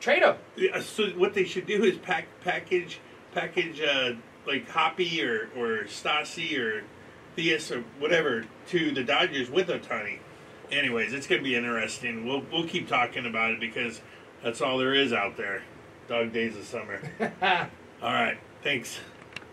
Trade 0.00 0.22
him. 0.22 0.36
Yeah, 0.56 0.80
So 0.80 1.08
what 1.10 1.34
they 1.34 1.44
should 1.44 1.66
do 1.66 1.84
is 1.84 1.98
pack 1.98 2.26
package 2.42 3.00
package 3.32 3.80
uh, 3.80 4.12
like 4.46 4.68
Hoppy 4.68 5.22
or 5.22 5.48
or 5.56 5.84
Stassi 5.84 6.58
or 6.58 6.84
Thaiss 7.36 7.74
or 7.74 7.82
whatever 7.98 8.44
to 8.68 8.90
the 8.92 9.02
Dodgers 9.02 9.50
with 9.50 9.68
Ohtani. 9.68 10.18
Anyways, 10.70 11.12
it's 11.12 11.26
gonna 11.26 11.42
be 11.42 11.54
interesting. 11.54 12.26
We'll 12.26 12.44
we'll 12.52 12.66
keep 12.66 12.88
talking 12.88 13.26
about 13.26 13.52
it 13.52 13.60
because 13.60 14.00
that's 14.42 14.60
all 14.60 14.78
there 14.78 14.94
is 14.94 15.12
out 15.12 15.36
there. 15.36 15.62
Dog 16.08 16.32
days 16.32 16.56
of 16.56 16.64
summer. 16.64 17.00
all 18.00 18.12
right. 18.12 18.38
Thanks. 18.62 18.98